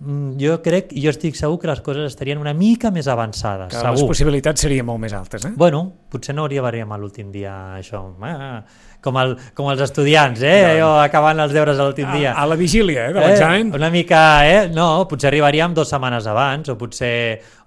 mm, 0.00 0.36
jo 0.38 0.60
crec, 0.62 0.92
jo 0.92 1.08
estic 1.10 1.34
segur 1.34 1.58
que 1.58 1.66
les 1.66 1.80
coses 1.80 2.04
estarien 2.06 2.38
una 2.38 2.52
mica 2.52 2.90
més 2.90 3.06
avançades. 3.06 3.68
Que 3.68 3.76
les 3.76 3.96
segur. 3.98 4.08
possibilitats 4.08 4.60
serien 4.60 4.84
molt 4.84 5.00
més 5.00 5.12
altes, 5.12 5.44
eh? 5.44 5.52
Bueno, 5.56 5.92
potser 6.10 6.34
no 6.34 6.44
arribaríem 6.44 6.90
a 6.92 6.98
l'últim 6.98 7.30
dia 7.32 7.76
això, 7.78 8.14
ah, 8.22 8.62
com, 9.04 9.18
el, 9.20 9.34
com 9.56 9.68
els 9.72 9.82
estudiants, 9.84 10.40
eh? 10.44 10.78
Jo 10.80 10.90
acabant 11.02 11.42
els 11.44 11.54
deures 11.54 11.78
a 11.78 11.86
l'últim 11.86 12.08
dia. 12.16 12.32
A, 12.32 12.44
a 12.44 12.50
la 12.50 12.56
vigília, 12.58 13.10
eh, 13.10 13.14
de 13.14 13.22
l'examen. 13.22 13.70
Eh, 13.70 13.78
una 13.78 13.90
mica, 13.92 14.20
eh? 14.48 14.66
No, 14.72 14.88
potser 15.10 15.30
arribaríem 15.30 15.76
dues 15.76 15.92
setmanes 15.92 16.28
abans, 16.30 16.70
o 16.72 16.78
potser, 16.80 17.14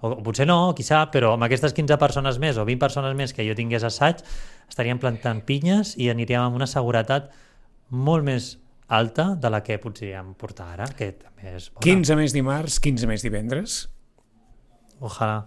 o, 0.00 0.12
o 0.18 0.22
potser 0.26 0.48
no, 0.50 0.60
qui 0.76 0.86
sap, 0.86 1.12
però 1.14 1.34
amb 1.36 1.46
aquestes 1.46 1.76
15 1.76 2.00
persones 2.00 2.40
més 2.42 2.58
o 2.58 2.66
20 2.68 2.82
persones 2.82 3.18
més 3.18 3.34
que 3.36 3.46
jo 3.46 3.56
tingués 3.58 3.86
assaig, 3.86 4.24
estaríem 4.68 5.00
plantant 5.00 5.44
pinyes 5.46 5.94
i 5.96 6.10
aniríem 6.12 6.44
amb 6.44 6.58
una 6.58 6.68
seguretat 6.68 7.30
molt 7.88 8.26
més 8.26 8.56
alta 8.88 9.34
de 9.36 9.50
la 9.52 9.62
que 9.64 9.78
podríem 9.80 10.32
portar 10.40 10.72
ara, 10.74 10.88
que 10.96 11.12
també 11.12 11.54
és 11.54 11.68
bona. 11.70 11.84
15 11.84 12.18
més 12.18 12.34
dimarts, 12.36 12.80
15 12.84 13.08
més 13.08 13.24
divendres. 13.24 13.84
Ojalà. 14.98 15.44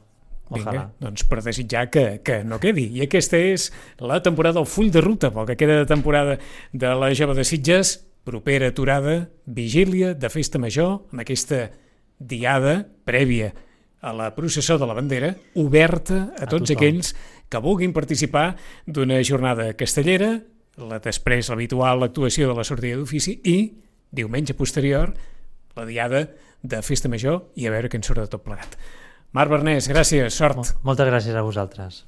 Vinga, 0.59 0.85
doncs 0.99 1.23
per 1.29 1.41
desitjar 1.43 1.89
que, 1.93 2.05
que 2.25 2.41
no 2.43 2.59
quedi. 2.59 2.89
I 2.97 3.05
aquesta 3.07 3.39
és 3.39 3.69
la 3.99 4.21
temporada, 4.23 4.59
el 4.59 4.67
full 4.67 4.91
de 4.91 5.01
ruta, 5.01 5.31
pel 5.31 5.47
que 5.49 5.57
queda 5.59 5.79
de 5.79 5.89
temporada 5.89 6.37
de 6.73 6.93
la 6.99 7.11
Jove 7.15 7.37
de 7.37 7.45
Sitges, 7.47 7.97
propera 8.23 8.67
aturada, 8.69 9.29
vigília 9.45 10.13
de 10.13 10.29
festa 10.29 10.59
major, 10.61 11.05
amb 11.11 11.23
aquesta 11.23 11.71
diada 12.19 12.83
prèvia 13.07 13.53
a 14.01 14.13
la 14.13 14.31
processó 14.35 14.77
de 14.81 14.87
la 14.89 14.93
bandera, 14.97 15.35
oberta 15.55 16.33
a, 16.37 16.45
A 16.45 16.49
tots 16.49 16.69
tothom. 16.69 16.77
aquells 16.77 17.13
que 17.49 17.61
vulguin 17.61 17.93
participar 17.93 18.55
d'una 18.85 19.21
jornada 19.23 19.71
castellera, 19.77 20.39
la 20.77 21.01
després 21.03 21.49
l'habitual 21.51 22.03
actuació 22.03 22.47
de 22.49 22.55
la 22.57 22.65
sortida 22.65 22.97
d'ofici 22.97 23.39
i, 23.43 23.57
diumenge 24.11 24.55
posterior, 24.57 25.13
la 25.75 25.85
diada 25.85 26.29
de 26.61 26.81
festa 26.85 27.09
major 27.09 27.51
i 27.55 27.67
a 27.67 27.73
veure 27.73 27.89
què 27.89 27.99
en 27.99 28.05
surt 28.05 28.21
de 28.21 28.29
tot 28.31 28.43
plegat. 28.45 28.77
Marc 29.37 29.51
Bernès, 29.53 29.85
gràcies, 29.87 30.35
sort. 30.35 30.73
Moltes 30.87 31.07
gràcies 31.07 31.35
a 31.39 31.43
vosaltres. 31.45 31.99